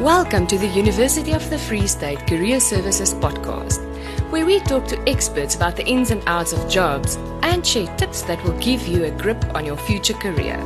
Welcome 0.00 0.46
to 0.48 0.58
the 0.58 0.66
University 0.66 1.32
of 1.32 1.48
the 1.48 1.58
Free 1.58 1.86
State 1.86 2.26
Career 2.26 2.58
Services 2.58 3.14
podcast, 3.14 3.80
where 4.32 4.44
we 4.44 4.58
talk 4.60 4.88
to 4.88 4.98
experts 5.08 5.54
about 5.54 5.76
the 5.76 5.86
ins 5.86 6.10
and 6.10 6.22
outs 6.26 6.52
of 6.52 6.68
jobs 6.68 7.16
and 7.42 7.64
share 7.64 7.94
tips 7.98 8.22
that 8.22 8.42
will 8.42 8.58
give 8.58 8.88
you 8.88 9.04
a 9.04 9.10
grip 9.12 9.44
on 9.54 9.64
your 9.64 9.76
future 9.76 10.14
career. 10.14 10.58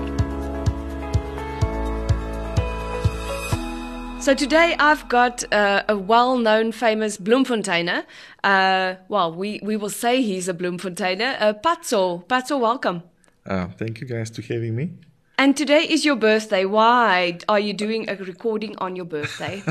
So 4.21 4.33
today 4.33 4.75
I've 4.79 5.07
got 5.09 5.45
uh, 5.53 5.83
a 5.89 5.99
well-known, 5.99 6.73
famous 6.73 7.19
Bloemfonteiner. 7.19 8.05
Uh, 8.43 8.95
well, 9.09 9.35
we, 9.35 9.61
we 9.63 9.77
will 9.77 9.91
say 9.91 10.23
he's 10.23 10.49
a 10.49 10.55
Bloemfonteiner. 10.55 11.37
Uh, 11.41 11.53
Patso, 11.53 12.27
Patso, 12.27 12.59
welcome. 12.59 13.03
Uh, 13.45 13.67
thank 13.77 14.01
you 14.01 14.07
guys 14.07 14.31
for 14.31 14.43
having 14.43 14.75
me. 14.75 14.93
And 15.39 15.55
today 15.55 15.83
is 15.83 16.05
your 16.05 16.17
birthday. 16.17 16.65
Why 16.65 17.39
are 17.47 17.61
you 17.61 17.75
doing 17.75 18.09
a 18.09 18.17
recording 18.17 18.75
on 18.79 18.97
your 18.97 19.05
birthday? 19.05 19.63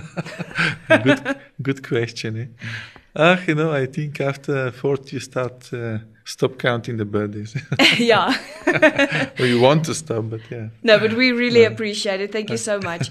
good, 0.87 1.37
good 1.59 1.87
question. 1.87 2.39
Eh? 2.39 2.67
Ah, 3.15 3.41
you 3.47 3.55
know, 3.55 3.71
I 3.71 3.87
think 3.87 4.21
after 4.21 4.71
40 4.71 5.15
you 5.15 5.19
start 5.19 5.73
uh, 5.73 5.99
stop 6.23 6.59
counting 6.59 6.97
the 6.97 7.05
birthdays. 7.05 7.55
yeah. 7.97 8.37
or 9.39 9.45
you 9.47 9.59
want 9.59 9.85
to 9.85 9.95
stop, 9.95 10.29
but 10.29 10.41
yeah. 10.51 10.69
No, 10.83 10.99
but 10.99 11.13
we 11.13 11.31
really 11.31 11.63
appreciate 11.63 12.21
it. 12.21 12.31
Thank 12.31 12.51
you 12.51 12.57
so 12.57 12.79
much. 12.79 13.09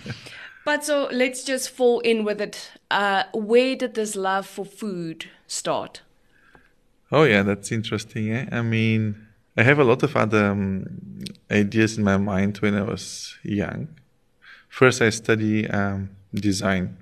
But 0.65 0.85
so 0.85 1.09
let's 1.11 1.43
just 1.43 1.71
fall 1.71 1.99
in 2.01 2.25
with 2.25 2.41
it. 2.41 2.71
Uh, 2.89 3.25
where 3.35 3.75
did 3.75 3.95
this 3.95 4.15
love 4.15 4.47
for 4.47 4.65
food 4.65 5.29
start? 5.49 6.03
Oh 7.11 7.25
yeah, 7.25 7.43
that's 7.43 7.73
interesting. 7.73 8.31
Eh? 8.31 8.47
I 8.53 8.63
mean, 8.63 9.24
I 9.57 9.63
have 9.63 9.79
a 9.79 9.85
lot 9.85 10.03
of 10.03 10.17
other 10.17 10.47
um, 10.47 10.87
ideas 11.51 11.97
in 11.97 12.05
my 12.05 12.17
mind 12.17 12.59
when 12.59 12.75
I 12.75 12.83
was 12.83 13.37
young. 13.43 13.89
First, 14.69 15.01
I 15.01 15.11
study 15.11 15.69
um, 15.71 16.11
design. 16.35 16.97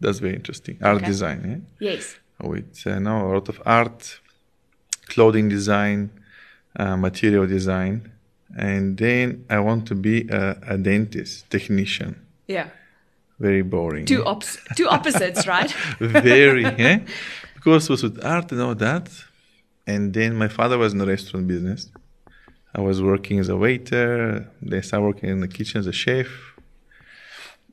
That's 0.00 0.18
very 0.18 0.34
interesting. 0.34 0.78
Art 0.82 0.96
Okay. 0.96 1.06
design. 1.06 1.40
Eh? 1.80 1.84
Yes. 1.90 2.18
With 2.42 2.86
uh, 2.86 2.98
no, 2.98 3.26
a 3.26 3.32
lot 3.32 3.48
of 3.48 3.62
art, 3.64 4.20
clothing 5.08 5.48
design, 5.48 6.10
uh, 6.78 6.96
material 6.96 7.46
design. 7.46 8.12
And 8.58 8.98
then 8.98 9.46
I 9.48 9.58
want 9.60 9.86
to 9.88 9.94
be 9.94 10.28
a, 10.28 10.58
a 10.68 10.76
dentist, 10.76 11.48
technician. 11.50 12.16
Yeah. 12.46 12.68
Very 13.38 13.62
boring. 13.62 14.04
Two 14.04 14.22
eh? 14.22 14.28
ops, 14.28 14.58
two 14.76 14.88
opposites, 14.88 15.46
right? 15.46 15.70
very, 15.98 16.66
eh? 16.66 16.98
Because 17.54 17.88
with 17.88 18.22
art 18.24 18.52
and 18.52 18.60
all 18.60 18.74
that. 18.74 19.08
And 19.86 20.12
then 20.12 20.34
my 20.34 20.48
father 20.48 20.78
was 20.78 20.92
in 20.92 20.98
the 20.98 21.06
restaurant 21.06 21.46
business. 21.46 21.88
I 22.74 22.80
was 22.80 23.00
working 23.00 23.38
as 23.38 23.48
a 23.48 23.56
waiter. 23.56 24.50
Then 24.60 24.78
I 24.78 24.82
started 24.82 25.06
working 25.06 25.30
in 25.30 25.40
the 25.40 25.48
kitchen 25.48 25.78
as 25.78 25.86
a 25.86 25.92
chef. 25.92 26.26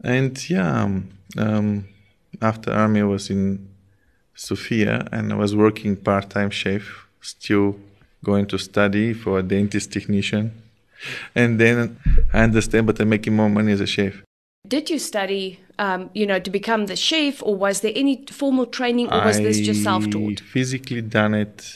And 0.04 0.50
yeah, 0.50 0.84
um, 0.84 1.10
um, 1.38 1.88
after 2.42 2.72
army, 2.72 3.02
I 3.02 3.04
was 3.04 3.30
in 3.30 3.68
Sofia 4.36 5.08
and 5.12 5.32
I 5.32 5.36
was 5.36 5.56
working 5.56 5.96
part-time 5.96 6.50
chef, 6.50 7.08
still 7.22 7.80
going 8.24 8.46
to 8.48 8.58
study 8.58 9.14
for 9.14 9.40
a 9.40 9.44
dentist 9.44 9.92
technician. 9.92 10.52
And 11.36 11.60
then 11.60 11.98
I 12.34 12.44
understand, 12.44 12.88
but 12.88 13.00
I'm 13.00 13.10
making 13.10 13.36
more 13.36 13.50
money 13.50 13.72
as 13.72 13.82
a 13.82 13.88
chef. 13.88 14.24
Did 14.66 14.90
you 14.90 15.00
study, 15.00 15.60
um, 15.78 16.10
you 16.14 16.26
know, 16.26 16.40
to 16.40 16.50
become 16.50 16.86
the 16.86 16.96
chef, 16.96 17.44
or 17.44 17.56
was 17.56 17.82
there 17.82 17.92
any 17.96 18.26
formal 18.32 18.66
training, 18.66 19.12
or 19.12 19.26
was 19.26 19.38
this 19.38 19.60
just 19.60 19.84
self-taught? 19.84 20.40
physically 20.40 21.02
done 21.02 21.34
it 21.34 21.76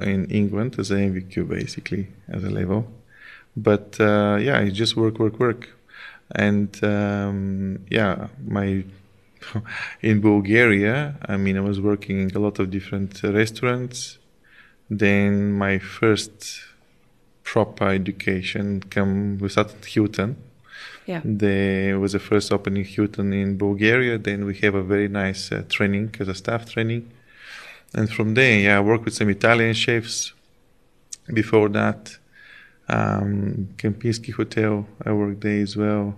in 0.00 0.26
England 0.26 0.76
as 0.78 0.90
an 0.90 0.98
NVQ, 1.12 1.48
basically 1.48 2.08
as 2.28 2.44
a 2.44 2.50
level. 2.50 2.86
But 3.56 3.98
uh, 4.00 4.38
yeah, 4.40 4.58
I 4.58 4.70
just 4.70 4.96
work, 4.96 5.18
work, 5.18 5.38
work, 5.38 5.68
and 6.34 6.68
um, 6.84 7.84
yeah, 7.90 8.28
my 8.46 8.84
in 10.02 10.20
Bulgaria. 10.20 11.16
I 11.26 11.36
mean, 11.36 11.56
I 11.56 11.60
was 11.60 11.80
working 11.80 12.20
in 12.20 12.36
a 12.36 12.38
lot 12.38 12.58
of 12.58 12.70
different 12.70 13.22
restaurants. 13.22 14.18
Then 14.90 15.52
my 15.52 15.78
first 15.78 16.60
proper 17.42 17.88
education 17.88 18.80
came 18.80 19.38
we 19.38 19.48
started 19.48 19.84
Hilton. 19.84 20.36
Yeah. 21.06 21.20
There 21.24 22.00
was 22.00 22.12
the 22.12 22.18
first 22.18 22.52
opening 22.52 22.84
Hilton 22.84 23.32
in 23.32 23.56
Bulgaria. 23.56 24.18
Then 24.18 24.44
we 24.44 24.54
have 24.58 24.74
a 24.74 24.82
very 24.82 25.08
nice 25.08 25.52
uh, 25.52 25.62
training 25.68 26.14
as 26.20 26.28
a 26.28 26.34
staff 26.34 26.68
training. 26.68 27.10
And 27.94 28.10
from 28.10 28.34
there, 28.34 28.58
yeah, 28.58 28.78
I 28.78 28.80
worked 28.80 29.04
with 29.04 29.14
some 29.14 29.30
Italian 29.30 29.74
chefs. 29.74 30.32
Before 31.32 31.68
that, 31.70 32.18
um, 32.88 33.68
Kempinski 33.78 34.32
Hotel, 34.32 34.86
I 35.04 35.12
worked 35.12 35.40
there 35.40 35.60
as 35.60 35.76
well. 35.76 36.16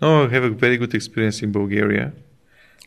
No, 0.00 0.24
I 0.24 0.28
have 0.28 0.44
a 0.44 0.50
very 0.50 0.76
good 0.76 0.94
experience 0.94 1.42
in 1.42 1.52
Bulgaria 1.52 2.12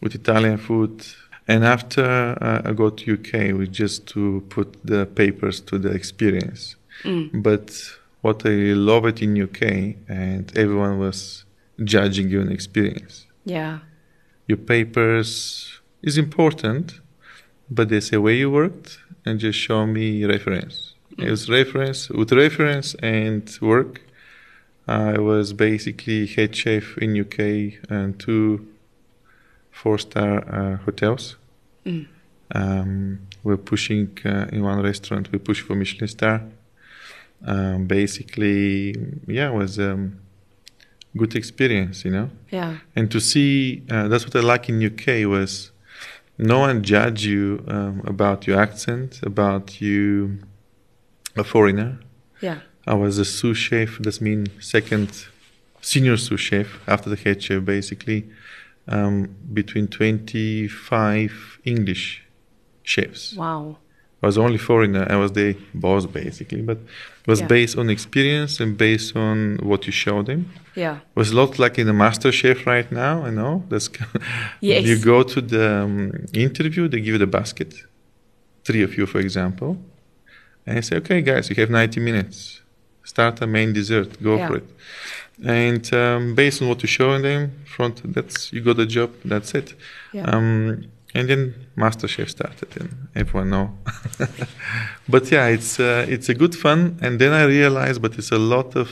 with 0.01 0.15
Italian 0.15 0.57
food. 0.57 1.05
And 1.47 1.63
after 1.65 2.37
uh, 2.41 2.61
I 2.63 2.71
got 2.73 2.97
to 2.99 3.13
UK, 3.13 3.57
we 3.57 3.67
just 3.67 4.07
to 4.07 4.43
put 4.49 4.77
the 4.85 5.05
papers 5.05 5.59
to 5.61 5.77
the 5.77 5.89
experience. 5.89 6.75
But 7.33 7.83
what 8.21 8.45
I 8.45 8.73
love 8.73 9.05
it 9.05 9.21
in 9.21 9.41
UK, 9.41 9.61
and 10.07 10.51
everyone 10.55 10.99
was 10.99 11.43
judging 11.83 12.29
you 12.29 12.41
on 12.41 12.51
experience. 12.51 13.25
Yeah. 13.43 13.79
Your 14.47 14.57
papers 14.57 15.79
is 16.03 16.17
important, 16.17 17.00
but 17.77 17.89
they 17.89 17.99
say 18.01 18.17
where 18.17 18.33
you 18.33 18.49
worked 18.51 18.99
and 19.25 19.39
just 19.39 19.57
show 19.57 19.85
me 19.87 20.05
reference. 20.25 20.93
It 21.17 21.29
was 21.29 21.49
reference 21.49 22.09
with 22.09 22.31
reference 22.31 22.95
and 22.95 23.43
work. 23.61 24.01
I 24.87 25.17
was 25.19 25.53
basically 25.53 26.25
head 26.27 26.55
chef 26.55 26.97
in 26.97 27.09
UK 27.23 27.39
and 27.89 28.19
two 28.19 28.67
four-star 29.71 30.33
uh, 30.57 30.77
hotels. 30.85 31.37
Um, 32.53 33.19
we're 33.43 33.57
pushing 33.57 34.17
uh, 34.25 34.47
in 34.51 34.61
one 34.63 34.81
restaurant. 34.81 35.31
We 35.31 35.39
push 35.39 35.61
for 35.61 35.75
Michelin 35.75 36.07
star. 36.07 36.41
Um, 37.45 37.85
basically, 37.87 38.95
yeah, 39.27 39.49
it 39.49 39.53
was 39.55 39.79
um, 39.79 40.19
good 41.17 41.35
experience, 41.35 42.05
you 42.05 42.11
know 42.11 42.29
Yeah. 42.51 42.77
and 42.95 43.09
to 43.11 43.19
see 43.19 43.81
uh, 43.89 44.07
that's 44.09 44.25
what 44.25 44.35
I 44.35 44.41
like 44.41 44.69
in 44.69 44.83
UK 44.85 45.27
was 45.27 45.70
no 46.41 46.59
one 46.59 46.83
judge 46.83 47.23
you 47.25 47.63
um, 47.67 48.01
about 48.05 48.47
your 48.47 48.59
accent, 48.59 49.21
about 49.23 49.79
you 49.79 50.39
a 51.37 51.43
foreigner. 51.43 51.99
Yeah. 52.41 52.59
I 52.87 52.95
was 52.95 53.19
a 53.19 53.25
sous 53.25 53.57
chef. 53.57 53.99
That's 53.99 54.19
mean 54.19 54.47
second 54.59 55.25
senior 55.81 56.17
sous 56.17 56.39
chef 56.39 56.79
after 56.87 57.09
the 57.09 57.15
head 57.15 57.41
chef, 57.43 57.63
basically 57.63 58.29
um, 58.87 59.35
between 59.53 59.87
twenty 59.87 60.67
five 60.67 61.59
English 61.63 62.23
chefs. 62.83 63.35
Wow. 63.35 63.77
I 64.23 64.27
was 64.27 64.37
only 64.37 64.57
foreigner. 64.57 65.03
I 65.09 65.15
was 65.15 65.31
the 65.31 65.55
boss 65.73 66.05
basically, 66.05 66.61
but 66.61 66.77
it 66.77 67.27
was 67.27 67.39
Yeah. 67.41 67.47
based 67.47 67.77
on 67.77 67.89
experience 67.89 68.59
and 68.63 68.77
based 68.77 69.15
on 69.15 69.37
what 69.69 69.85
you 69.87 69.91
showed 69.91 70.25
them 70.27 70.41
Yeah. 70.75 70.95
it 70.97 71.15
was 71.21 71.29
a 71.31 71.35
lot 71.35 71.57
like 71.59 71.75
in 71.81 71.87
the 71.87 71.93
master 71.93 72.31
chef 72.31 72.65
right 72.73 72.89
now 72.91 73.13
i 73.27 73.29
know 73.39 73.53
that's 73.69 73.87
Yes. 74.61 74.85
you 74.89 74.97
go 75.13 75.17
to 75.33 75.39
the 75.41 75.65
um, 75.83 76.11
interview 76.33 76.83
they 76.87 76.99
give 77.05 77.13
you 77.17 77.23
the 77.27 77.33
basket 77.39 77.71
three 78.65 78.83
of 78.87 78.91
you 78.97 79.05
for 79.13 79.19
example 79.27 79.71
and 80.65 80.75
you 80.77 80.81
say 80.81 80.95
okay 80.97 81.21
guys 81.21 81.49
you 81.49 81.55
have 81.55 81.69
90 81.69 81.99
minutes 81.99 82.61
start 83.03 83.41
a 83.41 83.47
main 83.47 83.73
dessert 83.73 84.09
go 84.23 84.35
Yeah. 84.37 84.47
for 84.47 84.55
it 84.57 84.67
and 85.61 85.83
um, 85.93 86.35
based 86.35 86.61
on 86.61 86.67
what 86.69 86.81
you 86.83 86.87
show 86.87 87.09
them 87.21 87.51
front 87.65 87.95
that's 88.15 88.51
you 88.53 88.61
got 88.61 88.77
the 88.77 88.85
job 88.97 89.09
that's 89.25 89.53
it 89.59 89.75
Yeah. 90.13 90.23
um, 90.31 90.83
and 91.13 91.29
then 91.29 91.53
master 91.75 92.07
chef 92.07 92.29
started 92.29 92.69
and 92.79 92.89
everyone 93.15 93.49
know 93.49 93.77
but 95.09 95.29
yeah 95.31 95.47
it's 95.47 95.79
uh, 95.79 96.05
it's 96.07 96.29
a 96.29 96.33
good 96.33 96.55
fun 96.55 96.97
and 97.01 97.19
then 97.19 97.33
i 97.33 97.43
realized 97.43 98.01
but 98.01 98.17
it's 98.17 98.31
a 98.31 98.37
lot 98.39 98.75
of 98.75 98.89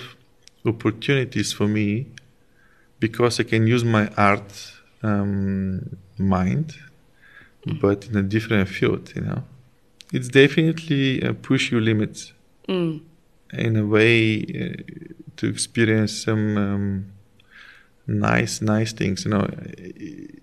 opportunities 0.65 1.53
for 1.53 1.67
me 1.67 2.07
because 2.99 3.39
I 3.39 3.43
can 3.43 3.65
use 3.65 3.85
my 3.85 4.09
art 4.17 4.51
um, 5.03 5.97
mind, 6.17 6.75
but 7.81 8.05
in 8.07 8.17
a 8.17 8.21
different 8.23 8.67
field. 8.67 9.13
You 9.15 9.21
know, 9.21 9.43
it's 10.11 10.27
definitely 10.27 11.23
uh, 11.23 11.33
push 11.41 11.71
your 11.71 11.81
limits 11.81 12.33
Mm. 12.67 13.01
in 13.53 13.77
a 13.77 13.85
way 13.85 14.43
uh, 14.43 14.83
to 15.37 15.47
experience 15.47 16.11
some 16.25 16.57
um, 16.57 17.05
nice, 18.09 18.61
nice 18.61 18.93
things. 18.93 19.25
You 19.25 19.31
know, 19.31 19.47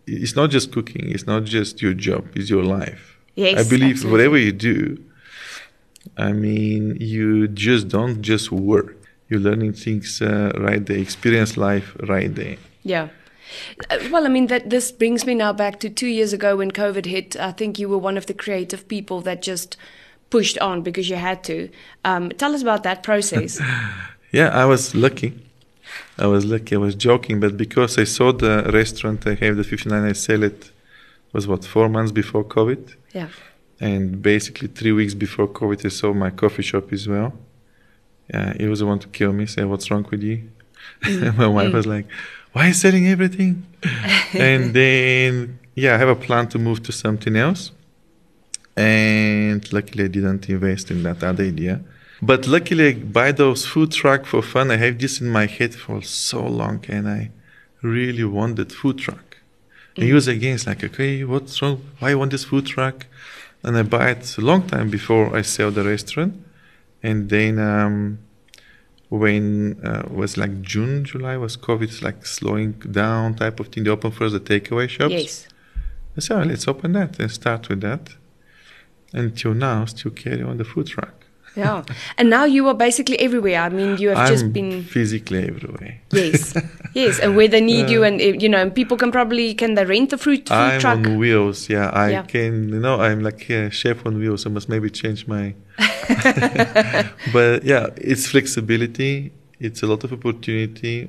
it's 0.06 0.36
not 0.36 0.50
just 0.50 0.72
cooking. 0.72 1.10
It's 1.10 1.26
not 1.26 1.44
just 1.44 1.82
your 1.82 1.94
job. 1.94 2.28
It's 2.34 2.50
your 2.50 2.62
life. 2.62 3.18
Yes. 3.34 3.66
I 3.66 3.68
believe 3.68 3.96
absolutely. 3.96 4.12
whatever 4.12 4.38
you 4.38 4.52
do, 4.52 5.04
I 6.16 6.32
mean, 6.32 6.96
you 7.00 7.48
just 7.48 7.88
don't 7.88 8.22
just 8.22 8.50
work. 8.50 8.96
You're 9.28 9.40
learning 9.40 9.72
things 9.74 10.22
uh, 10.22 10.52
right 10.58 10.84
there, 10.84 10.98
experience 10.98 11.56
life 11.56 11.96
right 12.08 12.32
there. 12.34 12.56
Yeah. 12.82 13.08
Uh, 13.90 13.98
Well, 14.10 14.24
I 14.24 14.28
mean 14.28 14.46
that 14.46 14.70
this 14.70 14.92
brings 14.92 15.26
me 15.26 15.34
now 15.34 15.52
back 15.52 15.80
to 15.80 15.90
two 15.90 16.06
years 16.06 16.32
ago 16.32 16.56
when 16.56 16.70
COVID 16.70 17.06
hit. 17.06 17.36
I 17.36 17.52
think 17.52 17.78
you 17.78 17.88
were 17.88 17.98
one 17.98 18.16
of 18.16 18.26
the 18.26 18.34
creative 18.34 18.86
people 18.88 19.20
that 19.22 19.42
just 19.42 19.76
pushed 20.30 20.58
on 20.58 20.82
because 20.82 21.08
you 21.10 21.16
had 21.16 21.42
to. 21.44 21.68
Um, 22.04 22.30
tell 22.30 22.54
us 22.54 22.62
about 22.62 22.82
that 22.84 23.02
process. 23.02 23.60
Yeah, 24.32 24.48
I 24.48 24.66
was 24.66 24.94
lucky. 24.94 25.32
I 26.18 26.26
was 26.26 26.44
lucky. 26.44 26.74
I 26.74 26.78
was 26.78 26.94
joking, 26.94 27.40
but 27.40 27.56
because 27.56 27.98
I 27.98 28.04
saw 28.04 28.32
the 28.32 28.70
restaurant 28.72 29.26
I 29.26 29.34
have 29.34 29.56
the 29.56 29.64
59, 29.64 30.04
I 30.04 30.12
sell 30.12 30.42
it. 30.42 30.70
Was 31.32 31.46
what 31.46 31.64
four 31.64 31.88
months 31.90 32.12
before 32.12 32.44
COVID, 32.44 32.94
Yeah. 33.12 33.28
and 33.78 34.22
basically 34.22 34.68
three 34.68 34.92
weeks 34.92 35.12
before 35.12 35.48
COVID, 35.48 35.84
I 35.84 35.88
saw 35.90 36.14
my 36.14 36.30
coffee 36.30 36.62
shop 36.62 36.92
as 36.92 37.06
well. 37.06 37.34
Yeah, 38.32 38.54
he 38.58 38.66
was 38.68 38.78
the 38.78 38.86
one 38.86 39.00
to 39.00 39.08
kill 39.08 39.32
me. 39.32 39.44
Say, 39.46 39.64
"What's 39.64 39.90
wrong 39.90 40.06
with 40.10 40.22
you?" 40.22 40.38
Mm. 41.02 41.36
my 41.42 41.46
wife 41.46 41.72
was 41.74 41.84
mm. 41.84 41.94
like, 41.94 42.06
"Why 42.52 42.64
are 42.64 42.68
you 42.68 42.74
selling 42.74 43.06
everything?" 43.08 43.66
and 44.32 44.72
then, 44.72 45.58
yeah, 45.74 45.94
I 45.94 45.98
have 45.98 46.08
a 46.08 46.16
plan 46.26 46.48
to 46.48 46.58
move 46.58 46.82
to 46.84 46.92
something 46.92 47.36
else. 47.36 47.72
And 48.76 49.60
luckily, 49.72 50.04
I 50.04 50.08
didn't 50.08 50.48
invest 50.48 50.90
in 50.90 51.02
that 51.02 51.22
other 51.22 51.44
idea. 51.44 51.80
But 52.22 52.46
luckily, 52.46 52.88
I 52.88 52.92
buy 52.94 53.32
those 53.32 53.66
food 53.66 53.92
truck 53.92 54.24
for 54.24 54.42
fun. 54.42 54.70
I 54.70 54.76
have 54.76 54.98
this 54.98 55.20
in 55.20 55.28
my 55.28 55.46
head 55.46 55.74
for 55.74 56.02
so 56.02 56.46
long, 56.46 56.84
and 56.88 57.08
I 57.08 57.30
really 57.82 58.24
want 58.24 58.56
that 58.56 58.72
food 58.72 58.98
truck. 58.98 59.36
And 59.96 60.04
he 60.04 60.12
was 60.12 60.28
against, 60.28 60.66
like, 60.66 60.82
okay, 60.84 61.24
what's 61.24 61.60
wrong? 61.60 61.82
Why 61.98 62.10
you 62.10 62.18
want 62.18 62.30
this 62.30 62.44
food 62.44 62.66
truck? 62.66 63.06
And 63.62 63.76
I 63.76 63.82
buy 63.82 64.10
it 64.10 64.38
a 64.38 64.40
long 64.40 64.66
time 64.66 64.90
before 64.90 65.36
I 65.36 65.42
sell 65.42 65.70
the 65.70 65.84
restaurant. 65.84 66.42
And 67.02 67.28
then 67.28 67.58
um, 67.58 68.18
when 69.08 69.80
uh, 69.84 70.08
was 70.10 70.36
like 70.36 70.62
June, 70.62 71.04
July 71.04 71.36
was 71.36 71.56
COVID 71.56 72.02
like 72.02 72.26
slowing 72.26 72.72
down 72.72 73.34
type 73.34 73.60
of 73.60 73.68
thing. 73.68 73.84
They 73.84 73.90
open 73.90 74.10
first 74.10 74.32
the 74.34 74.40
takeaway 74.40 74.88
shops. 74.88 75.12
Yes. 75.12 75.48
I 76.16 76.20
said, 76.20 76.40
oh, 76.40 76.44
let's 76.44 76.66
open 76.66 76.92
that 76.92 77.18
and 77.18 77.30
start 77.30 77.68
with 77.68 77.80
that. 77.82 78.14
Until 79.12 79.54
now, 79.54 79.84
still 79.84 80.12
carry 80.12 80.42
on 80.42 80.56
the 80.56 80.64
food 80.64 80.86
truck. 80.86 81.25
Yeah. 81.56 81.84
and 82.18 82.28
now 82.28 82.44
you 82.44 82.68
are 82.68 82.74
basically 82.74 83.18
everywhere. 83.18 83.60
I 83.62 83.68
mean, 83.70 83.96
you 83.96 84.10
have 84.10 84.18
I'm 84.18 84.28
just 84.28 84.52
been 84.52 84.84
physically 84.84 85.44
everywhere. 85.48 86.00
yes, 86.12 86.54
yes, 86.94 87.18
and 87.18 87.34
where 87.36 87.48
they 87.48 87.60
need 87.62 87.88
you, 87.90 88.04
and 88.04 88.20
uh, 88.20 88.24
you 88.24 88.48
know, 88.48 88.58
and 88.58 88.74
people 88.74 88.96
can 88.96 89.10
probably 89.10 89.54
can 89.54 89.74
they 89.74 89.84
rent 89.86 90.12
a 90.12 90.18
fruit 90.18 90.48
food 90.48 90.54
I'm 90.54 90.80
truck? 90.80 90.98
on 90.98 91.18
wheels. 91.18 91.68
Yeah, 91.68 91.88
I 91.90 92.10
Yeah. 92.10 92.22
can. 92.22 92.68
You 92.68 92.80
know, 92.80 93.00
I'm 93.00 93.22
like 93.22 93.48
a 93.50 93.70
chef 93.70 94.04
on 94.06 94.18
wheels. 94.18 94.44
I 94.46 94.50
must 94.50 94.68
maybe 94.68 94.90
change 94.90 95.26
my. 95.26 95.54
but 97.32 97.64
yeah, 97.64 97.88
it's 97.96 98.26
flexibility. 98.26 99.32
It's 99.58 99.82
a 99.82 99.86
lot 99.86 100.04
of 100.04 100.12
opportunity. 100.12 101.08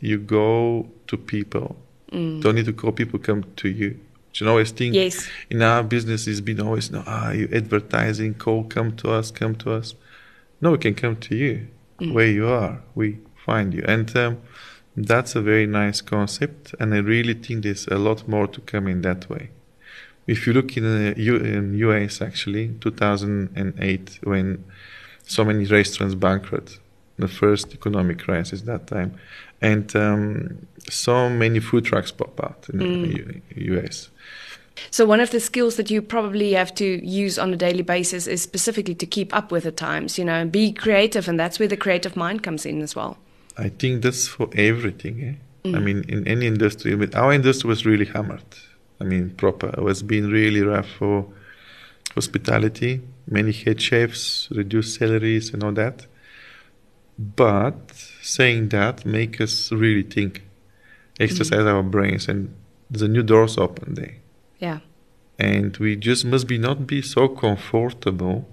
You 0.00 0.18
go 0.18 0.86
to 1.06 1.16
people. 1.16 1.76
Don't 2.12 2.54
need 2.54 2.64
to 2.66 2.72
call 2.72 2.92
people. 2.92 3.18
Come 3.18 3.44
to 3.56 3.68
you. 3.68 3.98
You 4.40 4.46
know, 4.46 4.52
always 4.52 4.70
think 4.72 4.94
Yes. 4.94 5.28
in 5.50 5.62
our 5.62 5.82
business 5.82 6.26
it's 6.26 6.40
been 6.40 6.60
always 6.60 6.90
no 6.90 7.02
ah 7.06 7.30
you 7.32 7.48
advertising 7.52 8.34
call 8.34 8.64
come 8.64 8.92
to 8.96 9.10
us 9.10 9.30
come 9.30 9.54
to 9.56 9.72
us. 9.72 9.94
No 10.60 10.72
we 10.72 10.78
can 10.78 10.94
come 10.94 11.16
to 11.16 11.34
you 11.36 11.66
where 11.98 12.28
you 12.38 12.46
are 12.46 12.80
we 12.94 13.18
find 13.46 13.72
you. 13.74 13.82
And 13.86 14.14
um, 14.16 14.38
that's 14.96 15.34
a 15.36 15.42
very 15.42 15.66
nice 15.66 16.00
concept 16.00 16.74
and 16.80 16.94
i 16.94 16.98
really 16.98 17.34
think 17.34 17.62
there's 17.64 17.86
a 17.88 17.98
lot 17.98 18.26
more 18.28 18.46
to 18.46 18.60
come 18.62 18.86
in 18.88 19.02
that 19.02 19.28
way. 19.30 19.50
If 20.26 20.46
you 20.46 20.52
look 20.52 20.76
in 20.76 20.82
the 20.84 21.14
U- 21.20 21.36
in 21.36 21.78
us 21.78 22.20
actually 22.20 22.68
2008 22.80 24.18
when 24.24 24.64
so 25.24 25.44
many 25.44 25.64
restaurants 25.66 26.14
bankrupt 26.14 26.78
the 27.18 27.28
first 27.28 27.72
economic 27.72 28.18
crisis 28.18 28.62
that 28.62 28.86
time 28.86 29.14
and 29.60 29.96
um, 29.96 30.66
so 30.88 31.28
many 31.28 31.60
food 31.60 31.84
trucks 31.84 32.12
pop 32.12 32.38
out 32.42 32.66
in 32.72 32.78
the 32.78 33.40
U- 33.54 33.78
us 33.78 34.10
So 34.90 35.06
one 35.06 35.20
of 35.20 35.30
the 35.30 35.40
skills 35.40 35.76
that 35.76 35.90
you 35.90 36.02
probably 36.02 36.52
have 36.52 36.74
to 36.74 37.06
use 37.06 37.38
on 37.38 37.52
a 37.52 37.56
daily 37.56 37.82
basis 37.82 38.26
is 38.26 38.42
specifically 38.42 38.94
to 38.94 39.06
keep 39.06 39.34
up 39.34 39.50
with 39.50 39.64
the 39.64 39.72
times, 39.72 40.18
you 40.18 40.24
know, 40.24 40.34
and 40.34 40.52
be 40.52 40.72
creative, 40.72 41.28
and 41.28 41.40
that's 41.40 41.58
where 41.58 41.68
the 41.68 41.78
creative 41.78 42.14
mind 42.16 42.42
comes 42.42 42.66
in 42.66 42.82
as 42.82 42.94
well. 42.94 43.16
I 43.56 43.70
think 43.70 44.02
that's 44.02 44.28
for 44.28 44.48
everything. 44.54 45.24
Eh? 45.24 45.34
I 45.74 45.80
mean, 45.80 46.04
in 46.08 46.26
any 46.28 46.46
industry, 46.46 46.94
but 46.94 47.14
our 47.14 47.32
industry 47.32 47.68
was 47.68 47.84
really 47.84 48.04
hammered. 48.04 48.44
I 49.00 49.04
mean, 49.04 49.30
proper. 49.30 49.68
It 49.68 49.82
was 49.82 50.02
being 50.02 50.28
really 50.30 50.62
rough 50.62 50.88
for 50.98 51.26
hospitality. 52.14 53.00
Many 53.28 53.52
head 53.52 53.80
chefs, 53.80 54.48
reduced 54.50 54.98
salaries, 54.98 55.52
and 55.52 55.64
all 55.64 55.72
that. 55.72 56.06
But 57.18 57.92
saying 58.22 58.68
that, 58.70 59.06
make 59.06 59.40
us 59.40 59.72
really 59.72 60.02
think, 60.02 60.42
exercise 61.18 61.64
our 61.64 61.82
brains, 61.82 62.28
and 62.28 62.54
the 62.90 63.08
new 63.08 63.22
doors 63.22 63.56
open 63.58 63.94
there. 63.94 64.16
Yeah. 64.58 64.80
and 65.38 65.76
we 65.76 65.96
just 65.96 66.24
must 66.24 66.46
be 66.46 66.56
not 66.58 66.86
be 66.86 67.02
so 67.02 67.28
comfortable 67.28 68.48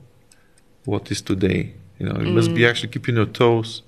what 0.85 1.09
is 1.11 1.21
today 1.21 1.73
you 1.97 2.05
know. 2.07 2.19
You 2.19 2.33
must 2.33 2.53
be 2.53 2.65
actually 2.65 2.89
keeping 2.89 3.15
your 3.15 3.27
toes 3.27 3.83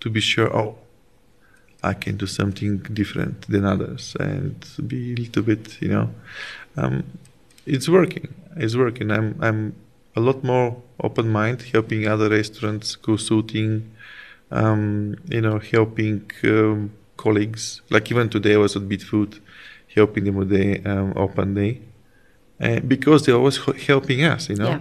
to 0.00 0.08
be 0.08 0.20
sure 0.20 0.48
oh 0.56 0.78
i 1.82 1.92
can 1.92 2.16
do 2.16 2.26
something 2.26 2.78
different 3.00 3.46
than 3.48 3.64
others 3.64 4.16
and 4.18 4.54
be 4.86 5.12
a 5.12 5.16
little 5.16 5.42
bit 5.42 5.80
you 5.82 5.88
know. 5.88 6.10
Um, 6.76 7.04
it's 7.66 7.88
working 7.88 8.28
it's 8.56 8.76
working. 8.76 9.10
I'm 9.10 9.36
i'm 9.40 9.74
a 10.16 10.20
lot 10.20 10.42
more 10.42 10.82
open 11.00 11.28
mind 11.28 11.62
helping 11.74 12.08
other 12.08 12.28
restaurants 12.30 12.96
consulting 12.96 13.90
um, 14.50 15.16
you 15.28 15.40
know 15.40 15.58
helping 15.58 16.30
um, 16.44 16.92
colleagues 17.16 17.82
like 17.90 18.10
even 18.10 18.28
today 18.28 18.54
i 18.54 18.56
was 18.56 18.76
at 18.76 18.88
beat 18.88 19.02
food 19.02 19.40
helping 19.94 20.24
them 20.24 20.36
with 20.36 20.48
the 20.50 20.80
um, 20.84 21.12
open 21.16 21.54
day 21.54 21.80
uh, 22.60 22.80
because 22.80 23.24
they're 23.24 23.36
always 23.36 23.58
helping 23.86 24.24
us, 24.24 24.48
you 24.48 24.56
know. 24.56 24.70
Yeah. 24.70 24.80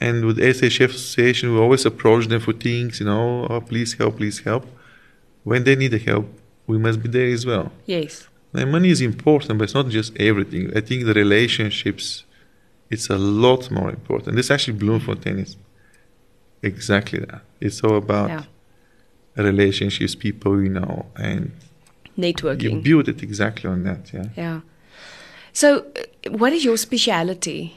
And 0.00 0.24
with 0.26 0.38
SHF 0.38 0.90
Association, 0.90 1.54
we 1.54 1.60
always 1.60 1.86
approach 1.86 2.26
them 2.26 2.40
for 2.40 2.52
things, 2.52 3.00
you 3.00 3.06
know, 3.06 3.46
oh, 3.48 3.60
please 3.60 3.94
help, 3.94 4.18
please 4.18 4.40
help. 4.40 4.66
When 5.44 5.64
they 5.64 5.76
need 5.76 5.92
the 5.92 5.98
help, 5.98 6.26
we 6.66 6.78
must 6.78 7.02
be 7.02 7.08
there 7.08 7.28
as 7.28 7.46
well. 7.46 7.72
Yes. 7.86 8.28
And 8.52 8.70
money 8.70 8.90
is 8.90 9.00
important, 9.00 9.58
but 9.58 9.64
it's 9.64 9.74
not 9.74 9.88
just 9.88 10.16
everything. 10.18 10.76
I 10.76 10.80
think 10.80 11.04
the 11.04 11.14
relationships, 11.14 12.24
it's 12.90 13.08
a 13.08 13.16
lot 13.16 13.70
more 13.70 13.90
important. 13.90 14.36
This 14.36 14.50
actually 14.50 14.78
Bloemfontein 14.78 15.38
is 15.38 15.56
exactly 16.62 17.20
that. 17.20 17.42
It's 17.60 17.82
all 17.82 17.96
about 17.96 18.28
Yeah. 18.28 18.42
Relationships, 19.42 20.14
people 20.14 20.62
you 20.62 20.68
know, 20.68 21.06
and 21.16 21.52
networking. 22.18 22.62
you 22.62 22.80
build 22.80 23.08
it 23.08 23.22
exactly 23.22 23.68
on 23.68 23.82
that, 23.84 24.12
yeah. 24.12 24.26
yeah. 24.36 24.60
So, 25.52 25.78
uh, 25.78 26.30
what 26.30 26.52
is 26.52 26.64
your 26.64 26.76
speciality? 26.76 27.76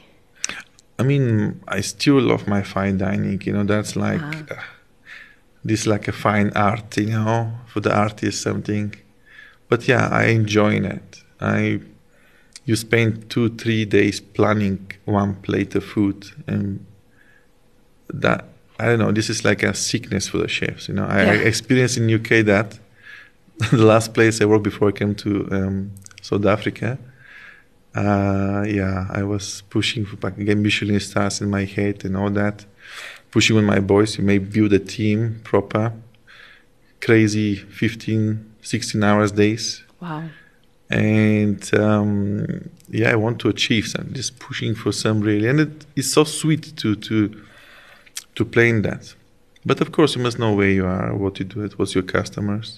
I 0.98 1.04
mean, 1.04 1.60
I 1.68 1.80
still 1.80 2.20
love 2.20 2.48
my 2.48 2.62
fine 2.62 2.98
dining. 2.98 3.40
You 3.44 3.52
know, 3.52 3.64
that's 3.64 3.94
like 3.94 4.20
Ah. 4.22 4.44
uh, 4.50 4.62
this, 5.64 5.86
like 5.86 6.08
a 6.08 6.12
fine 6.12 6.50
art. 6.56 6.96
You 6.96 7.06
know, 7.10 7.52
for 7.66 7.80
the 7.80 7.94
artist 7.96 8.42
something. 8.42 8.94
But 9.68 9.86
yeah, 9.86 10.08
I 10.10 10.24
enjoy 10.26 10.74
it. 10.80 11.22
I 11.40 11.80
you 12.64 12.76
spend 12.76 13.30
two 13.30 13.48
three 13.50 13.84
days 13.84 14.20
planning 14.20 14.90
one 15.04 15.36
plate 15.36 15.74
of 15.76 15.84
food, 15.84 16.26
and 16.46 16.84
that 18.12 18.44
I 18.78 18.86
don't 18.86 18.98
know. 18.98 19.12
This 19.12 19.28
is 19.28 19.44
like 19.44 19.62
a 19.62 19.74
sickness 19.74 20.28
for 20.28 20.38
the 20.38 20.48
chefs. 20.48 20.88
You 20.88 20.94
know, 20.94 21.06
I, 21.06 21.20
I 21.20 21.34
experienced 21.34 21.96
in 21.98 22.12
UK 22.12 22.44
that 22.46 22.78
the 23.70 23.84
last 23.84 24.14
place 24.14 24.40
I 24.40 24.44
worked 24.44 24.64
before 24.64 24.88
I 24.88 24.92
came 24.92 25.14
to 25.16 25.48
um, 25.50 25.92
South 26.22 26.46
Africa. 26.46 26.98
Uh, 27.94 28.64
yeah, 28.68 29.06
I 29.10 29.24
was 29.24 29.62
pushing 29.70 30.04
for 30.04 30.28
again 30.28 30.62
Michelin 30.62 31.00
stars 31.00 31.40
in 31.40 31.50
my 31.50 31.64
head 31.64 32.04
and 32.04 32.16
all 32.16 32.30
that. 32.30 32.64
Pushing 33.30 33.56
with 33.56 33.64
my 33.64 33.80
boys, 33.80 34.16
you 34.16 34.24
may 34.24 34.38
build 34.38 34.72
a 34.72 34.78
team 34.78 35.40
proper, 35.42 35.92
crazy 37.00 37.56
15, 37.56 38.54
16 38.62 39.02
hours 39.02 39.32
days. 39.32 39.82
Wow. 40.00 40.24
And 40.88 41.74
um, 41.74 42.70
yeah, 42.88 43.10
I 43.10 43.16
want 43.16 43.40
to 43.40 43.48
achieve 43.48 43.86
some, 43.86 44.12
just 44.12 44.38
pushing 44.38 44.74
for 44.74 44.92
some 44.92 45.20
really. 45.20 45.48
And 45.48 45.60
it 45.60 45.86
is 45.96 46.10
so 46.10 46.24
sweet 46.24 46.76
to, 46.76 46.94
to, 46.94 47.42
to 48.38 48.44
play 48.44 48.68
in 48.74 48.82
that. 48.82 49.04
But 49.70 49.80
of 49.80 49.88
course, 49.96 50.10
you 50.16 50.22
must 50.22 50.38
know 50.38 50.52
where 50.58 50.70
you 50.78 50.86
are, 50.86 51.08
what 51.24 51.38
you 51.38 51.44
do, 51.54 51.58
it, 51.66 51.72
what's 51.78 51.94
your 51.98 52.06
customers 52.16 52.68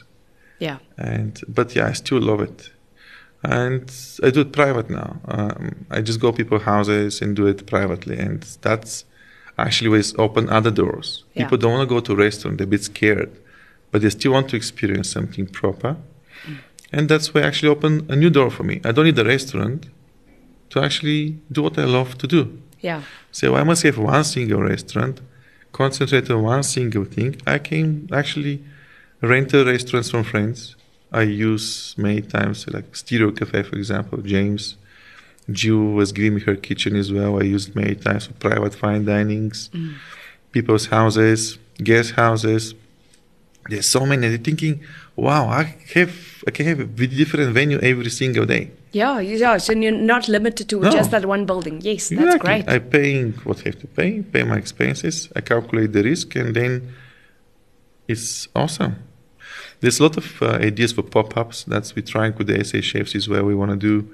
Yeah. 0.66 0.78
and 1.12 1.32
but 1.56 1.68
yeah, 1.76 1.86
I 1.90 1.94
still 1.94 2.20
love 2.30 2.40
it, 2.50 2.58
and 3.58 3.84
I 4.26 4.30
do 4.30 4.40
it 4.46 4.52
private 4.52 4.88
now. 5.00 5.10
Um, 5.36 5.64
I 5.96 5.98
just 6.08 6.20
go 6.20 6.32
people's 6.32 6.62
houses 6.72 7.22
and 7.22 7.36
do 7.40 7.46
it 7.52 7.66
privately, 7.74 8.16
and 8.26 8.38
that's 8.66 8.94
actually 9.66 9.90
what's 9.94 10.12
open 10.18 10.44
other 10.58 10.70
doors. 10.82 11.08
Yeah. 11.34 11.44
People 11.44 11.58
don't 11.58 11.72
want 11.76 11.88
to 11.88 11.94
go 11.94 12.00
to 12.06 12.12
a 12.12 12.16
restaurant; 12.26 12.54
they're 12.58 12.70
a 12.72 12.76
bit 12.76 12.84
scared, 12.92 13.30
but 13.90 13.98
they 14.02 14.10
still 14.10 14.32
want 14.36 14.46
to 14.50 14.56
experience 14.56 15.08
something 15.16 15.46
proper, 15.60 15.92
and 16.92 17.08
that's 17.08 17.26
why 17.32 17.40
I 17.42 17.46
actually 17.50 17.72
open 17.76 17.92
a 18.14 18.16
new 18.22 18.30
door 18.30 18.50
for 18.50 18.64
me. 18.70 18.74
I 18.84 18.90
don't 18.92 19.04
need 19.10 19.18
a 19.18 19.24
restaurant 19.36 19.80
to 20.70 20.76
actually 20.86 21.22
do 21.54 21.62
what 21.66 21.78
I 21.78 21.84
love 21.98 22.10
to 22.18 22.26
do. 22.26 22.42
Yeah. 22.88 23.02
So 23.32 23.44
I 23.60 23.64
must 23.64 23.82
have 23.84 23.98
one 23.98 24.24
single 24.24 24.62
restaurant, 24.62 25.20
concentrate 25.72 26.30
on 26.30 26.42
one 26.42 26.62
single 26.62 27.04
thing. 27.04 27.40
I 27.46 27.58
can 27.58 28.08
actually 28.12 28.62
rent 29.20 29.52
a 29.54 29.64
restaurants 29.64 30.10
from 30.10 30.24
friends. 30.24 30.76
I 31.12 31.22
use 31.22 31.94
many 31.98 32.22
times 32.22 32.68
like 32.68 32.94
Stereo 32.94 33.32
Cafe, 33.32 33.62
for 33.64 33.76
example. 33.76 34.18
James, 34.22 34.76
Jill 35.50 35.92
was 35.92 36.12
giving 36.12 36.34
me 36.36 36.40
her 36.42 36.56
kitchen 36.56 36.96
as 36.96 37.12
well. 37.12 37.40
I 37.40 37.44
used 37.44 37.74
many 37.74 37.94
times 37.96 38.26
for 38.26 38.34
private 38.34 38.74
fine 38.74 39.04
dinings, 39.04 39.70
mm. 39.70 39.94
people's 40.52 40.86
houses, 40.86 41.58
guest 41.82 42.12
houses. 42.12 42.74
There's 43.68 43.86
so 43.86 44.06
many. 44.06 44.28
They're 44.28 44.38
thinking, 44.38 44.80
wow, 45.16 45.48
I 45.48 45.76
have 45.94 46.44
I 46.46 46.50
can 46.50 46.66
have 46.66 46.80
a 46.80 47.06
different 47.06 47.52
venue 47.52 47.78
every 47.80 48.10
single 48.10 48.46
day. 48.46 48.70
Yeah, 48.92 49.20
yeah. 49.20 49.58
So 49.58 49.72
you're 49.72 49.92
not 49.92 50.28
limited 50.28 50.68
to 50.70 50.80
No. 50.80 50.90
just 50.90 51.10
that 51.12 51.24
one 51.24 51.46
building. 51.46 51.80
Yes, 51.82 52.08
that's 52.08 52.38
great. 52.38 52.68
I 52.68 52.78
paying 52.78 53.32
what 53.44 53.58
I 53.60 53.68
have 53.70 53.78
to 53.80 53.86
pay, 53.86 54.22
pay 54.22 54.42
my 54.42 54.56
expenses, 54.56 55.28
I 55.36 55.40
calculate 55.40 55.92
the 55.92 56.02
risk, 56.02 56.34
and 56.34 56.54
then 56.54 56.92
it's 58.08 58.48
awesome. 58.54 58.96
There's 59.80 60.00
a 60.00 60.02
lot 60.02 60.16
of 60.16 60.42
uh, 60.42 60.46
ideas 60.70 60.92
for 60.92 61.02
pop-ups. 61.02 61.64
That's 61.64 61.94
we're 61.94 62.02
trying 62.04 62.34
with 62.36 62.48
the 62.48 62.62
SA 62.64 62.80
chefs 62.80 63.14
is 63.14 63.28
where 63.28 63.44
we 63.44 63.54
want 63.54 63.70
to 63.70 63.76
do 63.76 64.08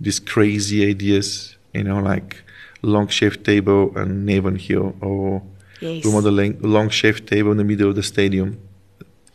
these 0.00 0.18
crazy 0.18 0.88
ideas, 0.88 1.56
you 1.72 1.84
know, 1.84 2.00
like 2.00 2.42
long 2.82 3.08
chef 3.08 3.42
table 3.42 3.92
and 3.96 4.26
Naval 4.26 4.54
Hill, 4.54 4.96
or 5.00 5.42
yes. 5.80 6.04
we 6.04 6.10
want 6.10 6.26
a 6.26 6.66
long 6.66 6.88
chef 6.88 7.24
table 7.26 7.52
in 7.52 7.58
the 7.58 7.64
middle 7.64 7.90
of 7.90 7.96
the 7.96 8.02
stadium. 8.02 8.58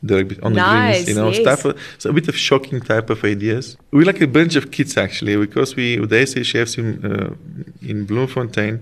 On 0.01 0.53
the 0.53 0.61
Nice, 0.61 1.03
greens, 1.03 1.09
you 1.09 1.15
know, 1.15 1.29
yes. 1.29 1.41
stuff. 1.41 1.75
So 1.97 2.09
a 2.09 2.13
bit 2.13 2.27
of 2.29 2.35
shocking 2.37 2.79
type 2.79 3.09
of 3.09 3.23
ideas. 3.23 3.75
We 3.91 4.05
like 4.05 4.21
a 4.21 4.27
bunch 4.27 4.55
of 4.55 4.71
kids 4.71 4.95
actually, 4.97 5.35
because 5.45 5.75
we 5.75 5.99
with 5.99 6.09
the 6.11 6.25
SA 6.25 6.43
chefs 6.43 6.77
in 6.77 6.87
uh, 7.05 7.35
in 7.81 8.05
Bloemfontein, 8.05 8.79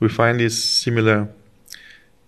we 0.00 0.08
find 0.08 0.40
these 0.40 0.56
similar 0.82 1.28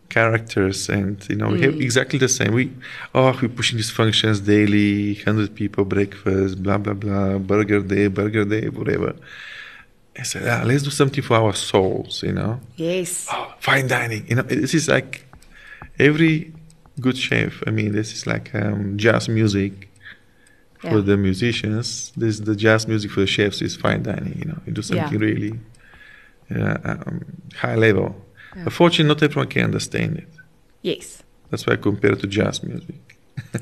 characters, 0.08 0.88
and 0.88 1.16
you 1.28 1.36
know, 1.36 1.48
we 1.48 1.60
have 1.62 1.74
Mm. 1.74 1.82
exactly 1.82 2.18
the 2.18 2.28
same. 2.28 2.52
We 2.54 2.70
oh, 3.14 3.32
we're 3.40 3.48
pushing 3.48 3.76
these 3.76 3.90
functions 3.90 4.40
daily, 4.40 5.14
hundred 5.26 5.54
people 5.54 5.84
breakfast, 5.84 6.62
blah 6.62 6.78
blah 6.78 6.94
blah, 6.94 7.38
burger 7.38 7.80
day, 7.80 8.06
burger 8.08 8.44
day, 8.44 8.68
whatever. 8.68 9.14
I 10.18 10.24
said, 10.24 10.42
ah, 10.48 10.62
let's 10.66 10.82
do 10.82 10.90
something 10.90 11.22
for 11.22 11.36
our 11.36 11.54
souls, 11.54 12.22
you 12.24 12.32
know 12.32 12.58
Yes. 12.76 13.26
oh, 13.32 13.54
fine 13.60 13.86
dining. 13.86 14.26
You 14.28 14.36
know, 14.36 14.42
this 14.42 14.74
is 14.74 14.88
like 14.88 15.24
every 15.98 16.52
good 16.98 17.16
chef. 17.16 17.62
I 17.66 17.70
mean, 17.70 17.92
this 17.92 18.12
is 18.12 18.26
like 18.26 18.54
um, 18.54 18.96
jazz 18.98 19.28
music 19.28 19.88
for 20.78 20.88
Yeah. 20.98 21.00
the 21.00 21.16
musicians. 21.16 22.12
This 22.16 22.40
the 22.40 22.54
jazz 22.56 22.86
music 22.86 23.10
for 23.10 23.20
the 23.20 23.26
chefs 23.26 23.62
is 23.62 23.76
fine 23.76 24.02
dining. 24.02 24.36
You 24.38 24.44
know, 24.46 24.58
you 24.66 24.72
do 24.72 24.82
something 24.82 25.12
Yeah. 25.20 25.26
really 25.28 25.52
uh, 26.54 26.78
um, 26.84 27.24
high 27.56 27.76
level. 27.76 28.14
Yeah. 28.56 28.62
Unfortunately, 28.64 29.08
not 29.08 29.22
everyone 29.22 29.48
can 29.48 29.64
understand 29.64 30.18
it. 30.18 30.28
Yes. 30.82 31.22
That's 31.50 31.66
why 31.66 31.74
I 31.74 31.76
compare 31.76 32.12
it 32.12 32.20
to 32.20 32.26
jazz 32.26 32.62
music. 32.62 32.96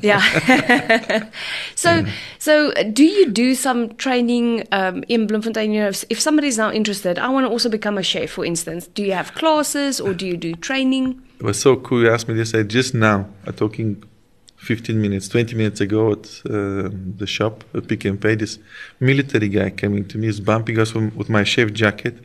Yeah. 0.01 0.23
so, 1.75 2.05
so 2.39 2.71
uh, 2.73 2.83
do 2.85 3.05
you 3.05 3.31
do 3.31 3.55
some 3.55 3.95
training 3.97 4.67
um, 4.73 5.05
in 5.09 5.27
Bloemfontein? 5.27 5.73
You 5.73 5.81
know, 5.83 5.89
if, 5.89 6.05
if 6.11 6.21
somebody's 6.21 6.59
now 6.59 6.71
interested, 6.73 7.19
I 7.19 7.29
want 7.29 7.47
to 7.47 7.51
also 7.51 7.69
become 7.69 7.99
a 7.99 8.03
chef, 8.03 8.31
for 8.31 8.45
instance. 8.45 8.87
Do 8.89 9.03
you 9.03 9.13
have 9.13 9.35
classes 9.35 10.01
or 10.01 10.15
do 10.15 10.27
you 10.27 10.37
do 10.37 10.55
training? 10.55 11.23
It 11.39 11.43
was 11.43 11.61
so 11.61 11.77
cool. 11.77 12.03
You 12.03 12.11
asked 12.11 12.29
me 12.29 12.35
this. 12.35 12.55
I 12.55 12.63
just 12.63 12.95
now, 12.95 13.29
I'm 13.47 13.53
talking 13.53 14.03
15 14.57 15.01
minutes, 15.01 15.29
20 15.29 15.55
minutes 15.55 15.81
ago 15.81 16.13
at 16.13 16.27
uh, 16.49 16.89
the 17.19 17.27
shop, 17.27 17.63
at 17.75 17.87
Pick 17.89 18.05
and 18.07 18.21
Pay. 18.21 18.37
This 18.37 18.59
military 19.01 19.49
guy 19.49 19.71
coming 19.71 20.09
to 20.09 20.19
me, 20.19 20.29
is 20.29 20.41
bumping 20.41 20.79
us 20.79 20.95
with 20.95 21.29
my 21.29 21.45
chef 21.45 21.73
jacket. 21.73 22.19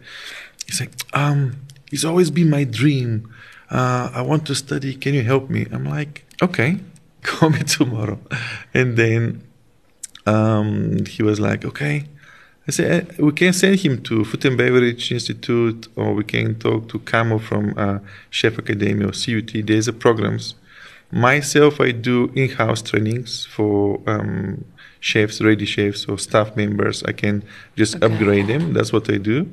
He's 0.65 0.79
like, 0.79 0.91
um, 1.13 1.57
it's 1.91 2.05
always 2.05 2.31
been 2.31 2.49
my 2.49 2.63
dream. 2.63 3.33
Uh, 3.69 4.11
I 4.13 4.21
want 4.21 4.45
to 4.47 4.55
study. 4.55 4.95
Can 4.95 5.13
you 5.13 5.23
help 5.23 5.49
me? 5.49 5.67
I'm 5.71 5.85
like, 5.85 6.25
okay, 6.41 6.77
call 7.21 7.49
me 7.49 7.59
tomorrow. 7.59 8.19
And 8.73 8.95
then 8.95 9.43
um, 10.25 11.05
he 11.05 11.21
was 11.21 11.39
like, 11.39 11.65
okay. 11.65 12.05
I 12.67 12.71
said, 12.71 13.07
"Eh, 13.09 13.15
we 13.25 13.31
can 13.31 13.53
send 13.53 13.79
him 13.79 14.01
to 14.03 14.23
Food 14.23 14.45
and 14.45 14.57
Beverage 14.57 15.11
Institute 15.11 15.87
or 15.95 16.13
we 16.13 16.23
can 16.23 16.55
talk 16.55 16.87
to 16.89 16.99
Camo 16.99 17.39
from 17.39 17.73
uh, 17.77 17.99
Chef 18.29 18.57
Academy 18.57 19.03
or 19.03 19.11
CUT. 19.11 19.65
There's 19.65 19.87
a 19.87 19.93
programs. 19.93 20.55
Myself, 21.11 21.81
I 21.81 21.91
do 21.91 22.31
in-house 22.35 22.81
trainings 22.83 23.45
for 23.45 23.99
um, 24.07 24.63
chefs, 24.99 25.41
ready 25.41 25.65
chefs 25.65 26.05
or 26.05 26.17
staff 26.17 26.55
members. 26.55 27.03
I 27.03 27.11
can 27.13 27.43
just 27.75 27.95
Okay. 27.95 28.05
upgrade 28.05 28.47
them. 28.47 28.73
That's 28.73 28.93
what 28.93 29.09
I 29.09 29.17
do. 29.17 29.47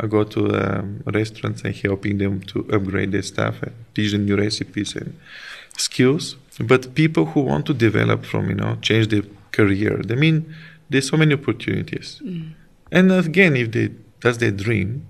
I 0.00 0.06
go 0.06 0.24
to 0.24 0.40
um, 0.62 1.02
restaurants 1.06 1.62
and 1.64 1.74
helping 1.74 2.18
them 2.18 2.40
to 2.50 2.66
upgrade 2.72 3.12
their 3.12 3.22
staff 3.22 3.62
and 3.62 3.72
teach 3.94 4.12
them 4.12 4.24
new 4.24 4.36
recipes 4.36 4.94
and 4.94 5.14
skills. 5.76 6.36
But 6.60 6.94
people 6.94 7.26
who 7.26 7.40
want 7.40 7.66
to 7.66 7.74
develop 7.74 8.24
from, 8.24 8.48
you 8.48 8.54
know, 8.54 8.76
change 8.80 9.08
their 9.08 9.22
career, 9.52 10.00
I 10.10 10.14
mean, 10.14 10.54
there's 10.88 11.08
so 11.08 11.16
many 11.16 11.34
opportunities. 11.34 12.22
And 12.92 13.12
again, 13.12 13.56
if 13.56 13.72
they 13.72 13.90
that's 14.20 14.38
their 14.38 14.50
dream, 14.50 15.06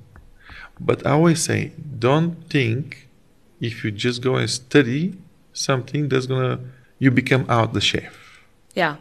but 0.81 1.07
I 1.07 1.11
always 1.13 1.43
say, 1.43 1.73
don't 1.99 2.49
think 2.51 3.09
if 3.61 3.85
you 3.85 3.91
just 3.91 4.23
go 4.23 4.37
and 4.37 4.49
study 4.51 5.15
something 5.53 6.09
that's 6.09 6.27
gonna 6.27 6.61
you 6.99 7.11
become 7.11 7.47
out 7.49 7.73
the 7.73 7.81
chef. 7.81 8.43
Yeah. 8.75 8.97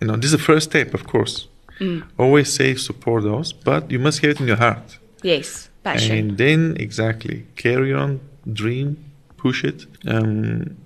You 0.00 0.06
know, 0.06 0.16
this 0.16 0.26
is 0.26 0.32
the 0.32 0.38
first 0.38 0.70
step, 0.70 0.94
of 0.94 1.06
course. 1.06 1.48
Mm. 1.80 2.04
Always 2.18 2.52
say 2.52 2.74
support 2.74 3.24
those, 3.24 3.52
but 3.52 3.90
you 3.90 3.98
must 3.98 4.20
have 4.20 4.32
it 4.32 4.40
in 4.40 4.46
your 4.46 4.56
heart. 4.56 4.98
Yes. 5.22 5.68
Passion. 5.82 6.16
And 6.16 6.38
then 6.38 6.76
exactly 6.78 7.46
carry 7.56 7.92
on, 7.92 8.20
dream, 8.52 9.04
push 9.36 9.64
it. 9.64 9.86
Um, 10.06 10.76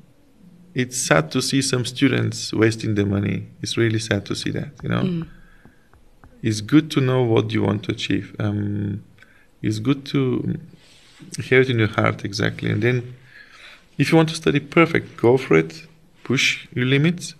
it's 0.74 0.96
sad 0.96 1.30
to 1.32 1.40
see 1.42 1.60
some 1.62 1.84
students 1.84 2.52
wasting 2.52 2.94
their 2.94 3.06
money. 3.06 3.46
It's 3.62 3.76
really 3.76 3.98
sad 3.98 4.24
to 4.26 4.34
see 4.34 4.50
that. 4.52 4.70
You 4.82 4.88
know, 4.88 5.02
Mm. 5.02 5.28
it's 6.42 6.60
good 6.60 6.90
to 6.92 7.00
know 7.00 7.22
what 7.22 7.52
you 7.52 7.62
want 7.62 7.82
to 7.84 7.92
achieve. 7.92 8.34
Um, 8.38 9.02
it's 9.62 9.78
good 9.78 10.04
to 10.06 10.58
have 11.50 11.62
it 11.62 11.70
in 11.70 11.78
your 11.78 11.88
heart 11.88 12.24
exactly, 12.24 12.70
and 12.70 12.82
then 12.82 13.14
if 13.98 14.10
you 14.10 14.16
want 14.16 14.28
to 14.30 14.34
study 14.34 14.60
perfect, 14.60 15.16
go 15.16 15.36
for 15.36 15.54
it. 15.56 15.86
Push 16.24 16.66
your 16.74 16.86
limits 16.86 17.34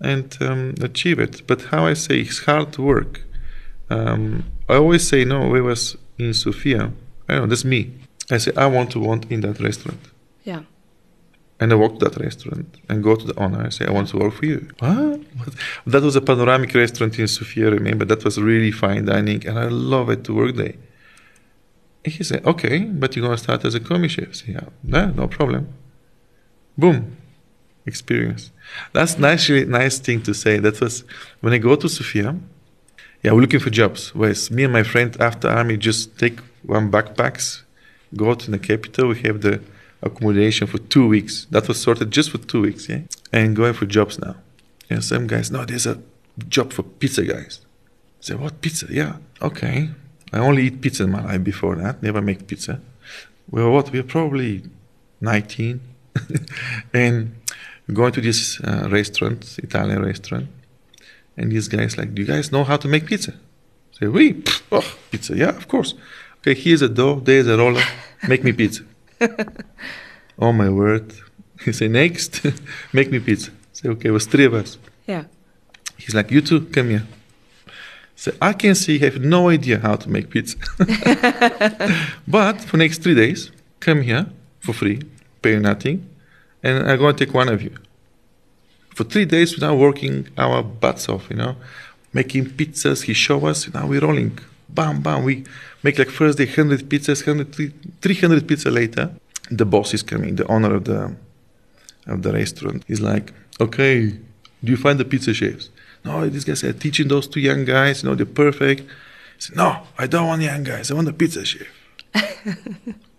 and 0.00 0.36
um, 0.40 0.74
achieve 0.80 1.18
it. 1.18 1.42
But 1.46 1.62
how 1.72 1.86
I 1.86 1.94
say 1.94 2.20
it's 2.20 2.38
hard 2.44 2.78
work. 2.78 3.22
Um, 3.90 4.44
I 4.68 4.74
always 4.74 5.06
say 5.06 5.24
no. 5.24 5.54
I 5.56 5.60
was 5.60 5.96
in 6.18 6.32
Sofia. 6.32 6.92
I 7.28 7.34
know 7.36 7.46
that's 7.46 7.64
me. 7.64 7.90
I 8.30 8.38
say 8.38 8.52
I 8.56 8.66
want 8.66 8.90
to 8.92 9.00
want 9.00 9.30
in 9.30 9.40
that 9.42 9.60
restaurant. 9.60 10.00
yeah. 10.44 10.62
And 11.58 11.72
I 11.72 11.76
walk 11.76 11.98
to 11.98 12.08
that 12.08 12.18
restaurant 12.18 12.78
and 12.88 13.02
go 13.02 13.16
to 13.16 13.26
the 13.26 13.38
owner. 13.38 13.64
I 13.66 13.70
say, 13.70 13.86
I 13.86 13.90
want 13.90 14.08
to 14.08 14.18
work 14.18 14.34
for 14.34 14.44
you. 14.44 14.68
What? 14.78 15.20
What? 15.38 15.54
That 15.86 16.02
was 16.02 16.14
a 16.14 16.20
panoramic 16.20 16.74
restaurant 16.74 17.18
in 17.18 17.26
Sofia, 17.28 17.70
remember? 17.70 18.04
That 18.04 18.24
was 18.24 18.38
really 18.38 18.70
fine 18.70 19.06
dining, 19.06 19.46
and 19.46 19.58
I 19.58 19.68
love 19.68 20.10
it 20.10 20.24
to 20.24 20.34
work 20.34 20.56
there. 20.56 20.74
And 22.04 22.12
he 22.12 22.22
said, 22.22 22.44
okay, 22.44 22.80
but 22.80 23.16
you're 23.16 23.24
going 23.24 23.36
to 23.36 23.42
start 23.42 23.64
as 23.64 23.74
a 23.74 23.80
commis 23.80 24.12
chef. 24.12 24.28
I 24.28 24.32
say, 24.32 24.52
yeah, 24.52 24.68
no, 24.82 25.06
no 25.12 25.28
problem. 25.28 25.72
Boom. 26.76 27.16
Experience. 27.86 28.50
That's 28.92 29.14
a 29.14 29.20
nice 29.20 29.98
thing 29.98 30.20
to 30.22 30.34
say. 30.34 30.58
That 30.58 30.80
was 30.80 31.04
when 31.40 31.54
I 31.54 31.58
go 31.58 31.74
to 31.74 31.88
Sofia, 31.88 32.36
yeah, 33.22 33.32
we're 33.32 33.40
looking 33.40 33.60
for 33.60 33.70
jobs. 33.70 34.14
Whereas 34.14 34.50
me 34.50 34.64
and 34.64 34.72
my 34.72 34.82
friend 34.82 35.16
after 35.20 35.48
army 35.48 35.78
just 35.78 36.18
take 36.18 36.38
one 36.64 36.90
backpacks, 36.90 37.62
go 38.14 38.34
to 38.34 38.50
the 38.50 38.58
capital. 38.58 39.08
We 39.08 39.20
have 39.22 39.40
the 39.40 39.62
accommodation 40.02 40.66
for 40.66 40.78
two 40.78 41.06
weeks. 41.08 41.46
That 41.50 41.68
was 41.68 41.80
sorted 41.80 42.10
just 42.10 42.30
for 42.30 42.38
two 42.38 42.62
weeks, 42.62 42.88
yeah. 42.88 43.02
And 43.32 43.56
going 43.56 43.74
for 43.74 43.86
jobs 43.86 44.18
now. 44.18 44.36
And 44.88 45.02
some 45.04 45.26
guys, 45.26 45.50
no, 45.50 45.64
there's 45.64 45.86
a 45.86 46.00
job 46.48 46.72
for 46.72 46.82
pizza 46.82 47.24
guys. 47.24 47.60
I 48.20 48.22
say, 48.22 48.34
what 48.34 48.60
pizza? 48.60 48.86
Yeah, 48.90 49.16
okay. 49.42 49.90
I 50.32 50.38
only 50.38 50.64
eat 50.64 50.80
pizza 50.80 51.04
in 51.04 51.10
my 51.10 51.24
life 51.24 51.42
before 51.42 51.76
that. 51.76 52.02
Never 52.02 52.20
make 52.20 52.46
pizza. 52.46 52.80
Well, 53.50 53.70
what? 53.70 53.90
We're 53.92 54.02
probably 54.02 54.62
19, 55.20 55.80
and 56.94 57.34
going 57.92 58.12
to 58.12 58.20
this 58.20 58.60
uh, 58.60 58.88
restaurant, 58.90 59.58
Italian 59.62 60.04
restaurant, 60.04 60.48
and 61.36 61.52
these 61.52 61.68
guys 61.68 61.96
like, 61.96 62.14
do 62.14 62.22
you 62.22 62.28
guys 62.28 62.50
know 62.50 62.64
how 62.64 62.76
to 62.76 62.88
make 62.88 63.06
pizza? 63.06 63.32
I 63.32 64.00
say, 64.00 64.06
we, 64.08 64.34
pff, 64.34 64.62
oh, 64.72 64.96
pizza, 65.10 65.36
yeah, 65.36 65.50
of 65.50 65.68
course. 65.68 65.94
Okay, 66.38 66.54
here's 66.54 66.82
a 66.82 66.88
dough, 66.88 67.20
there's 67.20 67.46
a 67.46 67.56
roller, 67.56 67.82
make 68.28 68.42
me 68.44 68.52
pizza. 68.52 68.82
oh 70.38 70.52
my 70.52 70.68
word. 70.68 71.12
He 71.64 71.72
say, 71.72 71.88
next, 71.88 72.44
make 72.92 73.10
me 73.10 73.18
pizza. 73.18 73.50
I 73.50 73.54
say, 73.72 73.88
okay, 73.90 74.08
it 74.08 74.12
was 74.12 74.26
three 74.26 74.44
of 74.44 74.54
us. 74.54 74.78
Yeah. 75.06 75.24
He's 75.96 76.14
like, 76.14 76.30
you 76.30 76.40
two, 76.40 76.66
come 76.66 76.90
here. 76.90 77.06
So 78.14 78.32
I 78.40 78.54
can 78.54 78.74
see 78.74 78.94
you 78.94 79.00
have 79.00 79.20
no 79.20 79.50
idea 79.50 79.78
how 79.78 79.96
to 79.96 80.08
make 80.08 80.30
pizza. 80.30 80.56
but 82.28 82.62
for 82.62 82.76
next 82.78 83.02
three 83.02 83.14
days, 83.14 83.50
come 83.80 84.02
here 84.02 84.26
for 84.60 84.72
free, 84.72 85.02
pay 85.42 85.58
nothing, 85.58 86.08
and 86.62 86.90
I'm 86.90 86.98
going 86.98 87.14
to 87.14 87.24
take 87.24 87.34
one 87.34 87.48
of 87.48 87.62
you. 87.62 87.74
For 88.94 89.04
three 89.04 89.26
days, 89.26 89.56
we're 89.58 89.66
now 89.66 89.76
working 89.76 90.28
our 90.38 90.62
butts 90.62 91.08
off, 91.08 91.28
you 91.28 91.36
know, 91.36 91.56
making 92.14 92.46
pizzas. 92.46 93.02
He 93.02 93.12
show 93.12 93.44
us, 93.46 93.72
now 93.72 93.86
we're 93.86 94.00
rolling. 94.00 94.38
Bam, 94.68 95.00
bam. 95.00 95.24
We 95.24 95.44
make 95.82 95.98
like 95.98 96.10
first 96.10 96.38
day 96.38 96.46
100 96.46 96.88
pizzas, 96.88 97.26
100, 97.26 98.00
300 98.00 98.48
pizza 98.48 98.70
later. 98.70 99.10
The 99.50 99.64
boss 99.64 99.94
is 99.94 100.02
coming, 100.02 100.36
the 100.36 100.46
owner 100.48 100.74
of 100.74 100.84
the 100.84 101.14
of 102.06 102.22
the 102.22 102.32
restaurant. 102.32 102.84
He's 102.86 103.00
like, 103.00 103.32
okay, 103.60 104.08
do 104.08 104.70
you 104.72 104.76
find 104.76 104.98
the 104.98 105.04
pizza 105.04 105.34
chefs? 105.34 105.70
No, 106.04 106.28
these 106.28 106.44
guys 106.44 106.62
are 106.64 106.72
teaching 106.72 107.08
those 107.08 107.26
two 107.26 107.40
young 107.40 107.64
guys, 107.64 108.02
you 108.02 108.08
know, 108.08 108.14
they're 108.14 108.26
perfect. 108.26 108.80
He 108.82 109.40
said, 109.40 109.56
no, 109.56 109.82
I 109.98 110.06
don't 110.06 110.28
want 110.28 110.42
young 110.42 110.62
guys. 110.64 110.90
I 110.90 110.94
want 110.94 111.08
a 111.08 111.12
pizza 111.12 111.44
chef. 111.44 111.66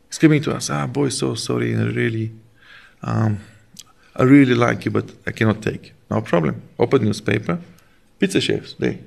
He's 0.08 0.18
coming 0.20 0.42
to 0.44 0.56
us. 0.56 0.70
Ah, 0.70 0.88
boy, 0.88 1.10
so 1.10 1.36
sorry. 1.36 1.74
and 1.74 1.96
Really, 1.96 2.32
um, 3.04 3.40
I 4.16 4.24
really 4.24 4.56
like 4.56 4.86
you, 4.86 4.92
but 4.92 5.12
I 5.28 5.32
cannot 5.32 5.62
take. 5.62 5.94
No 6.10 6.22
problem. 6.22 6.62
Open 6.80 7.04
newspaper. 7.04 7.60
Pizza 8.20 8.42
chefs. 8.42 8.74
They 8.80 9.00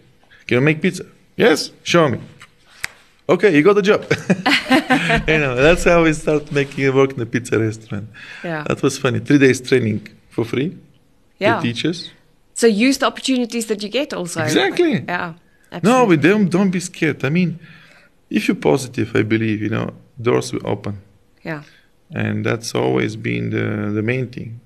can 0.46 0.56
you 0.56 0.60
make 0.60 0.82
pizza? 0.82 1.04
Yes. 1.40 1.70
Show 1.82 2.08
me. 2.08 2.18
Okay, 3.28 3.54
you 3.56 3.62
got 3.62 3.74
the 3.74 3.82
job. 3.82 4.02
you 5.28 5.38
know, 5.38 5.54
that's 5.54 5.84
how 5.84 6.02
we 6.02 6.12
start 6.12 6.50
making 6.50 6.94
work 6.94 7.12
in 7.12 7.18
the 7.18 7.26
pizza 7.26 7.58
restaurant. 7.58 8.08
Yeah. 8.42 8.64
That 8.68 8.82
was 8.82 8.98
funny. 8.98 9.20
Three 9.20 9.38
days 9.38 9.60
training 9.60 10.08
for 10.28 10.44
free. 10.44 10.76
Yeah. 11.38 11.56
The 11.56 11.62
teachers. 11.68 12.10
So 12.54 12.66
use 12.66 12.98
the 12.98 13.06
opportunities 13.06 13.66
that 13.66 13.82
you 13.82 13.88
get 13.88 14.12
also. 14.12 14.42
Exactly. 14.42 15.04
Yeah. 15.08 15.34
No, 15.70 15.76
Absolutely. 15.76 16.08
we 16.08 16.16
don't 16.16 16.48
don't 16.50 16.70
be 16.70 16.80
scared. 16.80 17.24
I 17.24 17.30
mean, 17.30 17.58
if 18.28 18.48
you're 18.48 18.56
positive, 18.72 19.14
I 19.14 19.22
believe 19.22 19.62
you 19.62 19.70
know 19.70 19.90
doors 20.20 20.52
will 20.52 20.66
open, 20.66 20.98
Yeah. 21.44 21.62
and 22.12 22.44
that's 22.44 22.74
always 22.74 23.16
been 23.16 23.50
the 23.50 23.92
the 23.94 24.02
main 24.02 24.28
thing. 24.28 24.60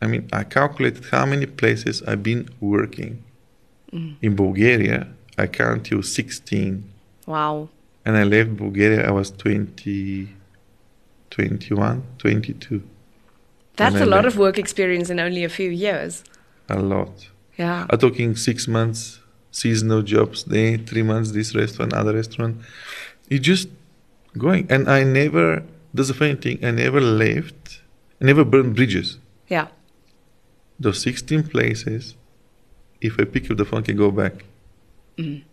I 0.00 0.06
mean, 0.06 0.28
I 0.32 0.44
calculated 0.44 1.04
how 1.10 1.26
many 1.26 1.46
places 1.46 2.02
I've 2.02 2.22
been 2.22 2.48
working 2.60 3.22
mm. 3.92 4.16
in 4.22 4.34
Bulgaria. 4.36 5.06
I 5.38 5.46
count 5.46 5.90
you 5.90 6.02
16, 6.02 6.84
Wow. 7.26 7.68
and 8.04 8.16
I 8.16 8.24
left 8.24 8.56
Bulgaria. 8.56 9.06
I 9.06 9.12
was 9.12 9.30
20, 9.30 10.28
21, 11.30 12.02
22. 12.18 12.82
That's 13.76 13.96
a 13.96 14.06
lot 14.06 14.22
they- 14.22 14.28
of 14.28 14.36
work 14.36 14.58
experience 14.58 15.08
in 15.10 15.20
only 15.20 15.44
a 15.44 15.48
few 15.48 15.70
years. 15.70 16.24
A 16.68 16.80
lot. 16.80 17.28
Yeah. 17.56 17.86
I'm 17.90 17.98
talking 17.98 18.36
six 18.36 18.66
months 18.68 19.20
seasonal 19.50 20.02
jobs, 20.02 20.44
then 20.44 20.84
three 20.84 21.02
months 21.02 21.30
this 21.32 21.54
restaurant, 21.54 21.92
other 21.94 22.14
restaurant. 22.14 22.56
You 23.30 23.38
just 23.38 23.68
going, 24.36 24.66
and 24.70 24.88
I 24.88 25.04
never. 25.04 25.62
That's 25.94 26.08
the 26.08 26.14
funny 26.14 26.34
thing. 26.34 26.56
I 26.64 26.70
never 26.70 27.00
left. 27.00 27.80
I 28.20 28.24
never 28.30 28.44
burned 28.44 28.76
bridges. 28.76 29.18
Yeah. 29.48 29.68
Those 30.78 31.00
16 31.00 31.44
places. 31.54 32.14
If 33.00 33.18
I 33.18 33.24
pick 33.24 33.50
up 33.50 33.56
the 33.56 33.64
phone, 33.64 33.80
I 33.80 33.86
can 33.86 33.96
go 33.96 34.10
back. 34.10 34.44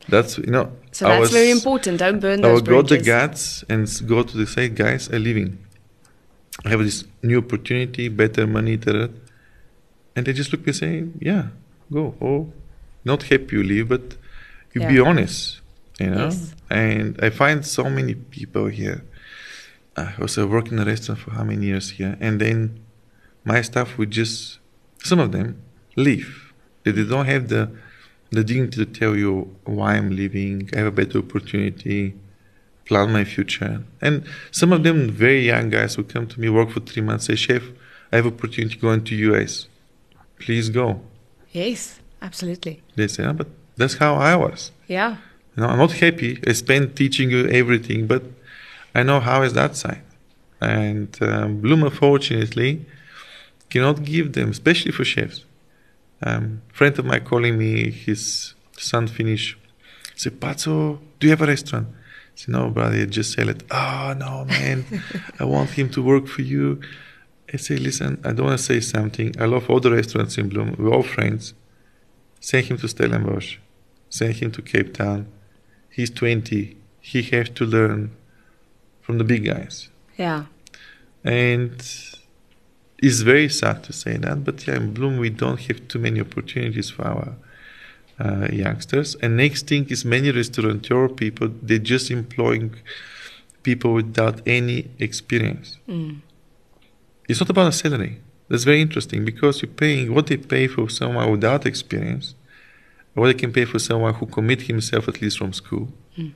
That's 0.09 0.37
you 0.37 0.51
know. 0.51 0.71
So 0.91 1.05
that's 1.07 1.21
was- 1.21 1.31
very 1.31 1.51
important. 1.51 1.99
Don't 1.99 2.19
burn 2.19 2.39
I 2.39 2.47
those 2.49 2.61
would 2.61 2.69
go 2.69 2.81
the 2.81 2.87
bridges. 2.89 3.07
guts 3.07 3.63
and 3.69 3.87
go 4.07 4.23
to 4.23 4.37
the 4.37 4.45
site, 4.47 4.75
guys. 4.75 5.09
I'm 5.11 5.23
leaving. 5.23 5.57
I 6.65 6.69
have 6.69 6.79
this 6.83 7.03
new 7.21 7.39
opportunity, 7.39 8.07
better 8.09 8.47
money, 8.47 8.77
da-da. 8.77 9.07
and 10.15 10.25
they 10.25 10.33
just 10.33 10.51
look 10.51 10.61
at 10.61 10.67
me 10.67 10.71
and 10.71 10.77
say, 10.77 10.93
"Yeah, 11.29 11.43
go." 11.91 12.15
Oh, 12.21 12.51
not 13.03 13.23
happy 13.23 13.55
you 13.57 13.63
leave, 13.63 13.89
but 13.89 14.15
you 14.73 14.81
be 14.87 14.99
honest, 14.99 15.61
you 15.99 16.09
know. 16.11 16.25
Yes. 16.25 16.53
And 16.69 17.19
I 17.21 17.29
find 17.29 17.65
so 17.65 17.83
many 17.89 18.13
people 18.15 18.67
here. 18.67 19.03
I 19.97 20.13
was 20.19 20.37
uh, 20.37 20.47
working 20.47 20.73
in 20.73 20.79
a 20.79 20.85
restaurant 20.85 21.19
for 21.21 21.31
how 21.31 21.43
many 21.43 21.65
years 21.67 21.91
here, 21.91 22.17
and 22.19 22.39
then 22.39 22.79
my 23.43 23.61
staff 23.61 23.97
would 23.97 24.11
just, 24.11 24.59
some 25.03 25.19
of 25.19 25.31
them, 25.31 25.61
leave. 25.95 26.53
They 26.83 26.91
don't 26.91 27.25
have 27.25 27.47
the 27.47 27.71
the 28.31 28.43
dignity 28.43 28.85
to 28.85 28.91
tell 28.91 29.15
you 29.15 29.55
why 29.65 29.95
I'm 29.95 30.15
leaving. 30.15 30.69
I 30.73 30.77
have 30.79 30.87
a 30.87 30.91
better 30.91 31.19
opportunity, 31.19 32.15
plan 32.85 33.11
my 33.11 33.23
future. 33.23 33.83
And 34.01 34.25
some 34.51 34.73
of 34.73 34.83
them, 34.83 35.09
very 35.09 35.45
young 35.45 35.69
guys, 35.69 35.95
who 35.95 36.03
come 36.03 36.27
to 36.27 36.39
me, 36.39 36.49
work 36.49 36.71
for 36.71 36.79
three 36.79 37.01
months, 37.01 37.25
say, 37.25 37.35
"Chef, 37.35 37.63
I 38.11 38.17
have 38.17 38.27
opportunity 38.27 38.77
going 38.77 39.03
to 39.05 39.15
US. 39.15 39.67
Please 40.39 40.69
go." 40.69 41.01
Yes, 41.51 41.99
absolutely. 42.21 42.81
They 42.95 43.07
say, 43.07 43.23
"Ah, 43.23 43.33
"But 43.33 43.47
that's 43.77 43.95
how 43.95 44.15
I 44.15 44.35
was." 44.35 44.71
Yeah. 44.87 45.17
You 45.55 45.63
know, 45.63 45.69
I'm 45.69 45.77
not 45.77 45.93
happy. 45.93 46.39
I 46.45 46.53
spent 46.53 46.95
teaching 46.95 47.29
you 47.31 47.47
everything, 47.47 48.07
but 48.07 48.23
I 48.93 49.03
know 49.03 49.19
how 49.19 49.41
is 49.43 49.53
that 49.53 49.75
side. 49.75 50.03
And 50.61 51.09
um, 51.21 51.61
Bloom, 51.61 51.83
unfortunately, 51.83 52.85
cannot 53.69 54.03
give 54.03 54.33
them, 54.33 54.49
especially 54.49 54.91
for 54.91 55.03
chefs. 55.03 55.43
Um, 56.21 56.61
friend 56.71 56.97
of 56.97 57.05
mine 57.05 57.23
calling 57.23 57.57
me, 57.57 57.91
his 57.91 58.53
son 58.77 59.07
finished. 59.07 59.57
Said, 60.15 60.39
Patso, 60.39 60.99
do 61.19 61.27
you 61.27 61.31
have 61.31 61.41
a 61.41 61.47
restaurant? 61.47 61.87
I 61.89 62.31
said, 62.35 62.49
no, 62.49 62.69
brother, 62.69 63.01
I 63.01 63.05
just 63.05 63.33
sell 63.33 63.49
it. 63.49 63.63
Oh, 63.69 64.15
no, 64.17 64.45
man, 64.45 64.85
I 65.39 65.43
want 65.43 65.71
him 65.71 65.89
to 65.91 66.01
work 66.01 66.27
for 66.27 66.41
you. 66.41 66.81
I 67.53 67.57
say, 67.57 67.77
listen, 67.77 68.21
I 68.23 68.31
don't 68.31 68.47
want 68.47 68.59
to 68.59 68.63
say 68.63 68.79
something. 68.79 69.35
I 69.39 69.45
love 69.45 69.69
all 69.69 69.79
the 69.79 69.91
restaurants 69.91 70.37
in 70.37 70.49
Bloom. 70.49 70.75
We're 70.77 70.93
all 70.93 71.03
friends. 71.03 71.53
Send 72.39 72.67
him 72.67 72.77
to 72.77 72.87
Stellenbosch. 72.87 73.57
Send 74.09 74.35
him 74.35 74.51
to 74.51 74.61
Cape 74.61 74.93
Town. 74.93 75.27
He's 75.89 76.09
20. 76.09 76.77
He 77.01 77.21
has 77.21 77.49
to 77.49 77.65
learn 77.65 78.15
from 79.01 79.17
the 79.17 79.23
big 79.23 79.45
guys. 79.45 79.89
Yeah. 80.17 80.45
And 81.23 81.81
it's 83.05 83.21
very 83.21 83.49
sad 83.49 83.83
to 83.83 83.93
say 83.93 84.17
that, 84.17 84.43
but 84.43 84.65
yeah, 84.65 84.77
in 84.77 84.91
Bloom 84.91 85.19
we 85.19 85.29
don't 85.29 85.59
have 85.67 85.87
too 85.87 85.99
many 85.99 86.19
opportunities 86.19 86.89
for 86.89 87.03
our 87.05 87.35
uh, 88.19 88.47
youngsters. 88.51 89.15
And 89.21 89.37
next 89.37 89.67
thing 89.67 89.85
is 89.89 90.03
many 90.03 90.31
restaurateur 90.31 91.07
people 91.09 91.49
they're 91.61 91.87
just 91.93 92.09
employing 92.09 92.73
people 93.61 93.93
without 93.93 94.41
any 94.47 94.89
experience. 94.97 95.77
Mm. 95.87 96.21
It's 97.29 97.39
not 97.39 97.51
about 97.51 97.67
a 97.67 97.71
salary. 97.71 98.21
That's 98.49 98.63
very 98.63 98.81
interesting 98.81 99.23
because 99.23 99.61
you're 99.61 99.77
paying 99.85 100.11
what 100.15 100.25
they 100.25 100.37
pay 100.37 100.65
for 100.67 100.89
someone 100.89 101.29
without 101.29 101.67
experience, 101.67 102.33
what 103.13 103.27
they 103.27 103.35
can 103.35 103.53
pay 103.53 103.65
for 103.65 103.77
someone 103.77 104.15
who 104.15 104.25
commit 104.25 104.63
himself 104.63 105.07
at 105.07 105.21
least 105.21 105.37
from 105.37 105.53
school. 105.53 105.89
Mm. 106.17 106.33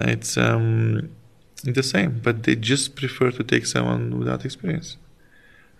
It's 0.00 0.38
um, 0.38 1.10
the 1.62 1.82
same, 1.82 2.20
but 2.24 2.44
they 2.44 2.56
just 2.56 2.96
prefer 2.96 3.30
to 3.32 3.44
take 3.44 3.66
someone 3.66 4.18
without 4.18 4.46
experience. 4.46 4.96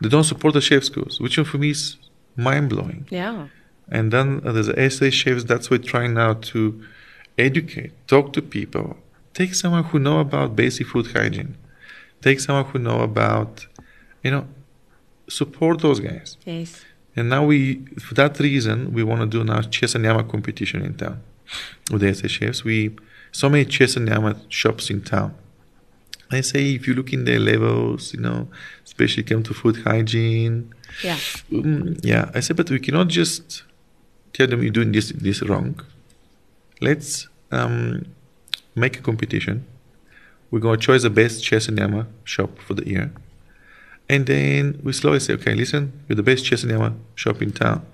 They 0.01 0.09
don't 0.09 0.25
support 0.25 0.55
the 0.55 0.61
chef 0.61 0.85
schools, 0.85 1.21
which 1.21 1.37
for 1.37 1.59
me 1.59 1.71
is 1.71 1.97
mind 2.37 2.69
blowing. 2.71 3.07
Yeah. 3.11 3.49
And 3.89 4.13
then 4.13 4.41
uh, 4.45 4.53
there's 4.53 4.67
the 4.67 4.91
SA 4.91 5.11
chefs. 5.11 5.45
That's 5.45 5.71
what 5.71 5.83
we're 5.83 5.89
trying 5.89 6.15
now 6.15 6.35
to 6.35 6.83
educate, 7.39 7.93
talk 8.07 8.33
to 8.35 8.43
people. 8.43 8.97
Take 9.35 9.55
someone 9.55 9.85
who 9.85 9.99
know 9.99 10.21
about 10.21 10.57
basic 10.57 10.87
food 10.87 11.09
hygiene. 11.13 11.57
Take 12.23 12.41
someone 12.41 12.65
who 12.67 12.79
know 12.79 13.01
about, 13.01 13.67
you 14.23 14.31
know, 14.31 14.47
support 15.29 15.81
those 15.81 16.01
guys. 16.01 16.37
Yes. 16.45 16.85
And 17.17 17.29
now 17.29 17.45
we, 17.45 17.85
for 18.01 18.15
that 18.15 18.39
reason, 18.41 18.93
we 18.93 19.03
want 19.03 19.21
to 19.21 19.27
do 19.27 19.45
now 19.45 19.61
chesa 19.61 20.01
nyama 20.01 20.25
competition 20.25 20.83
in 20.83 20.95
town 20.95 21.23
with 21.91 22.01
the 22.01 22.15
SA 22.15 22.29
chefs. 22.29 22.65
We 22.65 22.97
so 23.33 23.49
many 23.49 23.65
chesa 23.65 24.03
nyama 24.03 24.37
shops 24.49 24.91
in 24.91 25.03
town. 25.03 25.35
I 26.31 26.41
say 26.41 26.75
if 26.75 26.87
you 26.87 26.95
look 26.95 27.13
in 27.13 27.25
their 27.25 27.39
levels, 27.39 28.15
you 28.15 28.21
know, 28.21 28.49
especially 28.85 29.23
come 29.23 29.43
to 29.45 29.55
food 29.55 29.77
hygiene, 29.85 30.73
Yeah. 31.03 31.19
Mm, 31.51 31.99
yeah, 32.05 32.31
I 32.35 32.41
said, 32.41 32.57
but 32.57 32.71
we 32.71 32.79
cannot 32.79 33.09
just 33.09 33.63
tell 34.33 34.47
them 34.47 34.63
you're 34.63 34.73
doing 34.73 34.93
this 34.93 35.13
this 35.13 35.43
wrong. 35.43 35.81
Let's 36.81 37.29
um, 37.51 38.07
make 38.75 38.99
a 38.99 39.03
competition. 39.03 39.67
We're 40.51 40.61
gonna 40.61 40.77
choose 40.79 41.03
the 41.03 41.11
best 41.11 41.45
chesa 41.45 41.73
nyama 41.73 42.07
shop 42.25 42.59
for 42.59 42.75
the 42.75 42.87
year, 42.89 43.13
and 44.09 44.27
then 44.27 44.81
we 44.85 44.93
slowly 44.93 45.21
say, 45.21 45.35
okay, 45.35 45.55
listen, 45.55 45.93
you're 46.09 46.17
the 46.17 46.23
best 46.23 46.45
chesa 46.45 46.67
nyama 46.67 46.95
shop 47.15 47.43
in 47.43 47.51
town. 47.53 47.85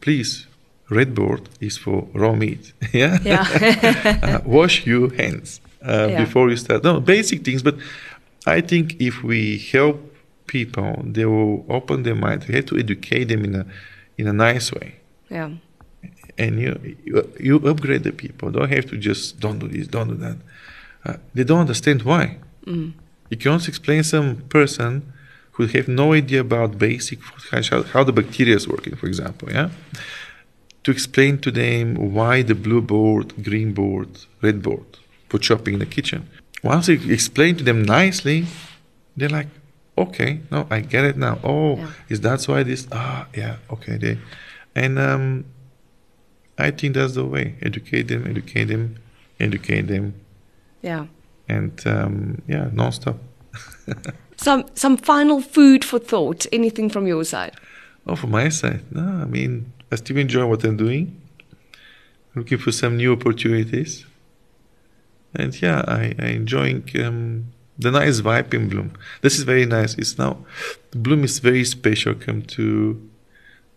Please, 0.00 0.46
red 0.88 1.14
board 1.14 1.48
is 1.60 1.76
for 1.76 2.08
raw 2.14 2.34
meat. 2.34 2.72
yeah. 2.92 3.18
Yeah. 3.22 4.18
uh, 4.22 4.40
wash 4.46 4.86
your 4.86 5.12
hands 5.14 5.60
uh, 5.86 6.08
Yeah. 6.10 6.24
before 6.24 6.50
you 6.50 6.56
start. 6.56 6.82
No, 6.84 7.00
basic 7.00 7.44
things. 7.44 7.62
But 7.62 7.76
I 8.46 8.60
think 8.60 8.96
if 9.00 9.22
we 9.22 9.58
help 9.72 9.96
people, 10.46 11.02
they 11.04 11.24
will 11.24 11.64
open 11.68 12.02
their 12.02 12.14
mind. 12.14 12.44
We 12.48 12.54
have 12.54 12.66
to 12.66 12.76
educate 12.78 13.24
them 13.28 13.44
in 13.44 13.54
a 13.54 13.64
in 14.16 14.26
a 14.28 14.32
nice 14.32 14.72
way, 14.72 14.94
yeah. 15.30 15.50
and 16.38 16.60
you 16.60 16.72
you, 17.04 17.14
you 17.40 17.56
upgrade 17.68 18.02
the 18.04 18.12
people. 18.12 18.50
Don't 18.50 18.70
have 18.70 18.86
to 18.90 18.96
just 18.96 19.40
don't 19.40 19.58
do 19.58 19.68
this, 19.68 19.86
don't 19.88 20.08
do 20.08 20.16
that. 20.26 20.36
Uh, 21.06 21.16
they 21.34 21.44
don't 21.44 21.60
understand 21.60 22.02
why. 22.02 22.38
Mm. 22.66 22.92
You 23.30 23.36
cannot 23.36 23.68
explain 23.68 24.02
some 24.04 24.36
person 24.48 25.02
who 25.52 25.66
have 25.66 25.88
no 25.88 26.12
idea 26.12 26.40
about 26.40 26.78
basic 26.78 27.18
how, 27.50 27.82
how 27.82 28.04
the 28.04 28.12
bacteria 28.12 28.56
is 28.56 28.66
working, 28.68 28.96
for 28.96 29.06
example, 29.06 29.48
yeah? 29.50 29.70
To 30.84 30.90
explain 30.90 31.38
to 31.38 31.50
them 31.50 31.94
why 32.12 32.42
the 32.42 32.54
blue 32.54 32.82
board, 32.82 33.26
green 33.42 33.72
board, 33.72 34.08
red 34.42 34.62
board 34.62 34.86
for 35.34 35.40
chopping 35.40 35.74
in 35.74 35.80
the 35.80 35.86
kitchen. 35.86 36.28
Once 36.62 36.86
you 36.88 37.12
explain 37.12 37.56
to 37.56 37.64
them 37.64 37.82
nicely, 37.82 38.46
they're 39.16 39.28
like, 39.28 39.48
okay, 39.98 40.38
no, 40.52 40.64
I 40.70 40.78
get 40.80 41.04
it 41.04 41.16
now. 41.16 41.38
Oh, 41.42 41.76
Yeah. 41.76 41.90
is 42.08 42.20
that 42.20 42.44
why 42.44 42.62
this? 42.62 42.86
Ah, 42.92 43.26
yeah, 43.34 43.56
okay. 43.68 43.96
They, 43.98 44.18
and 44.76 44.96
um, 44.98 45.44
I 46.56 46.70
think 46.70 46.94
that's 46.94 47.14
the 47.14 47.24
way. 47.24 47.56
Educate 47.62 48.06
them, 48.06 48.26
educate 48.28 48.66
them, 48.66 48.96
educate 49.40 49.86
them, 49.88 50.14
Yeah. 50.82 51.06
and 51.48 51.72
um, 51.86 52.42
yeah, 52.46 52.70
non-stop. 52.72 53.16
Some 54.36 54.64
some 54.74 54.96
final 54.96 55.40
food 55.40 55.84
for 55.84 55.98
thought. 56.00 56.46
Anything 56.52 56.90
from 56.90 57.06
your 57.06 57.24
side? 57.24 57.52
Oh, 58.06 58.16
from 58.16 58.30
my 58.30 58.48
side, 58.50 58.80
no, 58.90 59.02
I 59.22 59.26
mean, 59.26 59.72
I 59.92 59.96
still 59.96 60.16
enjoy 60.18 60.44
what 60.46 60.64
I'm 60.64 60.76
doing. 60.76 61.04
Looking 62.34 62.58
for 62.58 62.72
some 62.72 62.96
new 62.96 63.12
opportunities. 63.12 64.04
And 65.34 65.60
yeah, 65.60 65.82
I, 65.86 66.14
I 66.18 66.26
enjoying 66.28 66.88
um, 67.04 67.52
the 67.78 67.90
nice 67.90 68.20
vibe 68.20 68.54
in 68.54 68.68
Bloom. 68.68 68.92
This 69.22 69.38
is 69.38 69.44
very 69.44 69.66
nice. 69.66 69.94
It's 69.94 70.18
now 70.18 70.38
Bloom 70.92 71.24
is 71.24 71.38
very 71.38 71.64
special. 71.64 72.14
Come 72.14 72.42
to 72.42 73.00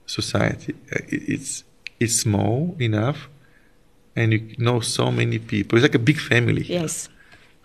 society. 0.05 0.75
Uh, 0.93 0.99
it's 1.07 1.63
it's 1.99 2.15
small 2.19 2.75
enough, 2.79 3.29
and 4.15 4.33
you 4.33 4.55
know 4.57 4.79
so 4.79 5.11
many 5.11 5.39
people. 5.39 5.77
It's 5.77 5.83
like 5.83 5.95
a 5.95 5.99
big 5.99 6.19
family. 6.19 6.63
Yes. 6.63 7.09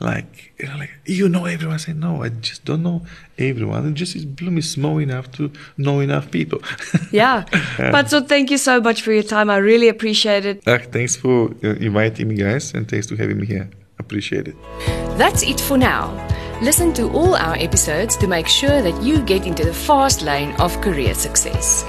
Like 0.01 0.53
you 0.59 0.67
know, 0.67 0.77
like 0.79 0.91
you 1.07 1.29
know 1.29 1.45
everyone. 1.45 1.75
I 1.75 1.79
say 1.79 1.93
no, 1.93 2.25
I 2.25 2.31
just 2.31 2.65
don't 2.65 2.83
know 2.83 3.03
everyone. 3.39 3.87
And 3.87 3.97
just 3.97 4.35
Bloom 4.35 4.59
is 4.59 4.69
small 4.69 4.99
enough 4.99 5.31
to 5.33 5.53
know 5.77 6.01
enough 6.01 6.31
people. 6.31 6.61
yeah. 7.13 7.45
But 7.79 8.11
so 8.11 8.21
thank 8.21 8.51
you 8.51 8.59
so 8.59 8.81
much 8.81 9.03
for 9.03 9.13
your 9.13 9.23
time. 9.23 9.49
I 9.49 9.59
really 9.59 9.89
appreciate 9.89 10.45
it. 10.45 10.67
Uh, 10.67 10.79
thanks 10.79 11.15
for 11.15 11.55
uh, 11.63 11.69
inviting 11.77 12.29
me, 12.29 12.35
guys, 12.35 12.75
and 12.75 12.89
thanks 12.89 13.07
for 13.07 13.17
having 13.17 13.39
me 13.39 13.47
here. 13.47 13.71
Appreciate 14.13 14.49
it. 14.49 14.57
That's 15.17 15.43
it 15.43 15.59
for 15.59 15.79
now. 15.79 16.13
Listen 16.61 16.93
to 16.93 17.09
all 17.13 17.35
our 17.35 17.57
episodes 17.57 18.15
to 18.19 18.27
make 18.27 18.47
sure 18.47 18.83
that 18.83 19.03
you 19.03 19.23
get 19.23 19.47
into 19.47 19.65
the 19.65 19.73
fast 19.73 20.21
lane 20.21 20.55
of 20.61 20.79
career 20.83 21.15
success. 21.15 21.83